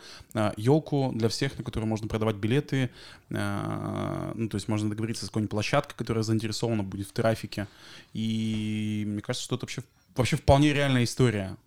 елку 0.58 1.12
для 1.16 1.28
всех, 1.30 1.58
на 1.58 1.64
которую 1.64 1.90
можно 1.90 2.08
продавать 2.08 2.36
билеты, 2.36 2.92
э, 3.32 4.32
ну, 4.36 4.48
то 4.48 4.56
есть 4.56 4.68
можно 4.68 4.92
договориться 4.92 5.26
с 5.26 5.30
какой-нибудь 5.30 5.50
площадкой, 5.50 5.96
которая 5.96 6.24
заинтересована 6.24 6.84
будет 6.84 7.08
в 7.08 7.14
трафике, 7.14 7.68
и 8.14 9.04
мне 9.08 9.22
кажется, 9.22 9.46
что 9.46 9.56
это 9.56 9.66
вообще, 9.66 9.84
вообще 10.16 10.36
вполне 10.36 10.72
реальная 10.72 11.04
история. 11.04 11.58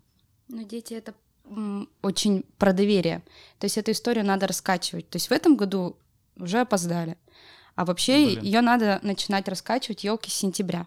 Ну, 0.47 0.63
дети 0.63 0.95
это 0.95 1.13
очень 2.03 2.45
про 2.59 2.73
доверие. 2.73 3.23
То 3.59 3.65
есть 3.65 3.79
эту 3.79 3.91
историю 3.91 4.25
надо 4.25 4.47
раскачивать. 4.47 5.09
То 5.11 5.17
есть 5.17 5.29
в 5.29 5.33
этом 5.33 5.57
году 5.57 5.97
уже 6.37 6.61
опоздали. 6.61 7.17
А 7.75 7.85
вообще 7.85 8.27
Блин. 8.27 8.43
ее 8.43 8.61
надо 8.61 9.01
начинать 9.03 9.49
раскачивать 9.49 10.05
елки 10.05 10.31
с 10.31 10.35
сентября. 10.35 10.87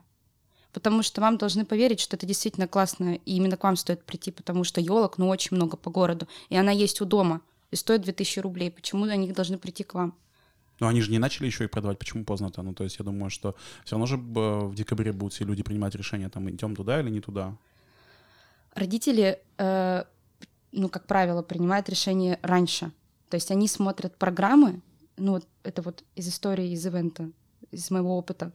Потому 0.71 1.01
что 1.01 1.21
вам 1.21 1.37
должны 1.37 1.65
поверить, 1.65 1.99
что 1.99 2.15
это 2.15 2.25
действительно 2.25 2.67
классно, 2.67 3.15
и 3.15 3.35
именно 3.35 3.57
к 3.57 3.63
вам 3.63 3.75
стоит 3.75 4.03
прийти, 4.03 4.31
потому 4.31 4.63
что 4.63 4.79
елок, 4.79 5.17
ну, 5.17 5.27
очень 5.27 5.57
много 5.57 5.75
по 5.75 5.89
городу. 5.89 6.27
И 6.49 6.55
она 6.55 6.71
есть 6.71 7.01
у 7.01 7.05
дома, 7.05 7.41
и 7.71 7.75
стоит 7.75 8.01
2000 8.01 8.39
рублей. 8.39 8.71
Почему 8.71 9.05
они 9.05 9.31
должны 9.31 9.57
прийти 9.57 9.83
к 9.83 9.95
вам? 9.95 10.13
Но 10.79 10.87
они 10.87 11.01
же 11.01 11.11
не 11.11 11.19
начали 11.19 11.47
еще 11.47 11.63
и 11.63 11.67
продавать, 11.67 11.97
почему 11.97 12.23
поздно-то? 12.23 12.61
Ну, 12.61 12.73
то 12.73 12.83
есть 12.83 12.99
я 12.99 13.05
думаю, 13.05 13.29
что 13.29 13.55
все 13.83 13.95
равно 13.95 14.05
же 14.05 14.17
в 14.17 14.75
декабре 14.75 15.11
будут 15.11 15.33
все 15.33 15.43
люди 15.43 15.63
принимать 15.63 15.95
решение, 15.95 16.29
там, 16.29 16.49
идем 16.49 16.75
туда 16.75 16.99
или 16.99 17.09
не 17.09 17.19
туда. 17.19 17.57
Родители, 18.75 19.39
э, 19.57 20.03
ну, 20.71 20.89
как 20.89 21.07
правило, 21.07 21.41
принимают 21.41 21.89
решение 21.89 22.37
раньше. 22.43 22.91
То 23.29 23.35
есть 23.35 23.49
они 23.49 23.67
смотрят 23.67 24.15
программы, 24.17 24.81
ну, 25.17 25.33
вот 25.33 25.47
это 25.63 25.81
вот 25.81 26.03
из 26.15 26.27
истории, 26.27 26.71
из 26.71 26.85
ивента, 26.85 27.31
из 27.71 27.91
моего 27.91 28.17
опыта, 28.17 28.51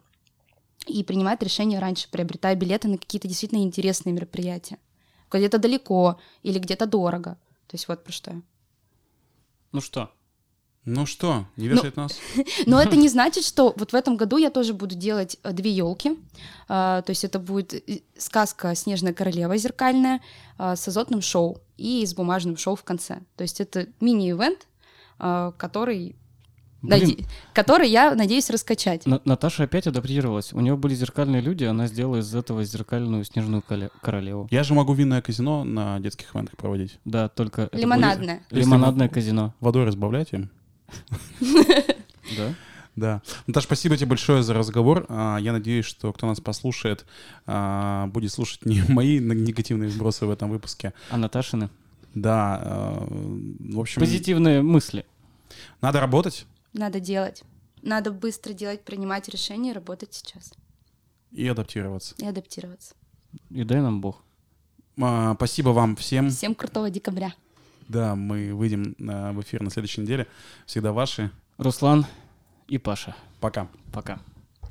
и 0.87 1.05
принимают 1.05 1.42
решение 1.42 1.79
раньше, 1.79 2.11
приобретая 2.11 2.57
билеты 2.57 2.88
на 2.88 2.98
какие-то 2.98 3.29
действительно 3.29 3.62
интересные 3.62 4.12
мероприятия. 4.12 4.79
Где-то 5.31 5.59
далеко 5.59 6.20
или 6.42 6.59
где-то 6.59 6.87
дорого. 6.87 7.38
То 7.66 7.75
есть 7.75 7.88
вот 7.88 8.05
про 8.05 8.12
что 8.12 8.33
я. 8.33 8.42
Ну 9.72 9.81
что, 9.81 10.11
Ну 10.85 11.07
что, 11.07 11.46
не 11.57 11.68
вешает 11.68 11.96
нас? 11.96 12.18
Но 12.66 12.83
это 12.83 12.96
не 12.96 13.09
значит, 13.09 13.44
что 13.44 13.72
вот 13.77 13.92
в 13.92 13.94
этом 13.94 14.16
году 14.16 14.37
я 14.37 14.51
тоже 14.51 14.75
буду 14.75 14.94
делать 14.94 15.38
э, 15.42 15.53
две 15.53 15.70
елки. 15.70 16.18
То 16.68 17.05
есть 17.07 17.25
это 17.25 17.38
будет 17.38 17.72
э, 17.72 18.03
сказка 18.18 18.75
Снежная 18.75 19.14
королева 19.14 19.57
зеркальная 19.57 20.20
а, 20.59 20.77
с 20.77 20.87
азотным 20.87 21.22
шоу 21.22 21.62
и 21.79 22.05
с 22.05 22.14
бумажным 22.14 22.57
шоу 22.57 22.77
в 22.77 22.85
конце. 22.85 23.22
То 23.37 23.42
есть 23.42 23.61
это 23.61 23.87
мини-ивент, 24.01 24.66
а, 25.18 25.53
который, 25.53 26.16
Блин. 26.82 27.00
наде- 27.10 27.26
который 27.54 27.88
я 27.88 28.14
надеюсь 28.14 28.50
раскачать. 28.50 29.06
На- 29.06 29.20
Наташа 29.24 29.62
опять 29.64 29.86
адаптировалась. 29.86 30.52
У 30.52 30.60
нее 30.60 30.76
были 30.76 30.94
зеркальные 30.94 31.40
люди, 31.40 31.64
она 31.64 31.86
сделала 31.86 32.16
из 32.16 32.34
этого 32.34 32.64
зеркальную 32.64 33.24
снежную 33.24 33.62
королеву. 34.02 34.48
Я 34.50 34.64
же 34.64 34.74
могу 34.74 34.92
винное 34.92 35.22
казино 35.22 35.64
на 35.64 36.00
детских 36.00 36.34
ивентах 36.34 36.56
проводить. 36.56 36.98
Да, 37.04 37.28
только... 37.28 37.62
это 37.62 37.78
Лимонадная. 37.78 38.42
будет 38.50 38.64
Лимонадное 38.64 39.08
казино. 39.08 39.54
Водой 39.60 39.84
разбавляйте. 39.84 40.48
Да. 42.36 42.54
Да. 42.94 43.22
Наташа, 43.46 43.66
спасибо 43.66 43.96
тебе 43.96 44.08
большое 44.08 44.42
за 44.42 44.52
разговор. 44.54 45.06
А, 45.08 45.38
Я 45.38 45.52
надеюсь, 45.52 45.86
что 45.86 46.12
кто 46.12 46.26
нас 46.26 46.40
послушает, 46.40 47.06
а, 47.46 48.06
будет 48.08 48.32
слушать 48.32 48.64
не 48.66 48.82
мои 48.88 49.18
негативные 49.18 49.88
вбросы 49.88 50.26
в 50.26 50.30
этом 50.30 50.50
выпуске. 50.50 50.92
А 51.10 51.16
Наташины? 51.16 51.70
Да, 52.14 52.60
а, 52.62 53.06
в 53.08 53.80
общем, 53.80 54.00
Позитивные 54.00 54.60
мысли. 54.62 55.06
надо 55.80 56.00
работать 56.00 56.46
Надо 56.72 57.00
делать. 57.00 57.42
Надо 57.82 58.12
быстро 58.12 58.52
делать, 58.52 58.82
принимать 58.85 59.28
решения, 59.28 59.72
работать 59.72 60.14
сейчас 60.14 60.52
и 61.32 61.48
адаптироваться. 61.48 62.14
и 62.18 62.26
адаптироваться. 62.26 62.94
И 63.50 63.64
дай 63.64 63.80
нам 63.80 64.00
Бог. 64.00 64.22
А, 65.00 65.35
Спасибо 65.35 65.70
вам 65.70 65.96
всем. 65.96 66.30
Всем 66.30 66.54
крутого 66.54 66.90
декабря. 66.90 67.35
Да, 67.88 68.14
мы 68.14 68.54
выйдем 68.54 68.94
а, 69.08 69.32
в 69.32 69.40
эфир 69.40 69.62
на 69.62 69.70
следующей 69.70 70.02
неделе. 70.02 70.26
Всегда 70.66 70.92
ваши. 70.92 71.30
Руслан 71.58 72.06
и 72.68 72.78
Паша. 72.78 73.16
Пока. 73.40 73.68
Пока. 73.92 74.20